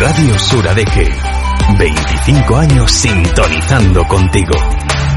Radio 0.00 0.38
Sur 0.38 0.68
ADG. 0.68 1.78
25 1.78 2.56
años 2.56 2.90
sintonizando 2.92 4.04
contigo. 4.06 4.54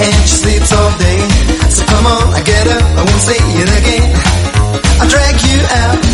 and 0.00 0.14
she 0.28 0.36
sleeps 0.36 0.72
all 0.72 0.92
day. 0.98 1.20
So 1.70 1.84
come 1.86 2.06
on, 2.06 2.34
I 2.34 2.42
get 2.42 2.66
up, 2.68 2.82
I 2.82 3.02
won't 3.04 3.22
say 3.22 3.38
it 3.38 3.70
again. 3.80 4.08
I'll 5.00 5.08
drag 5.08 5.36
you 5.42 5.60
out. 5.62 6.13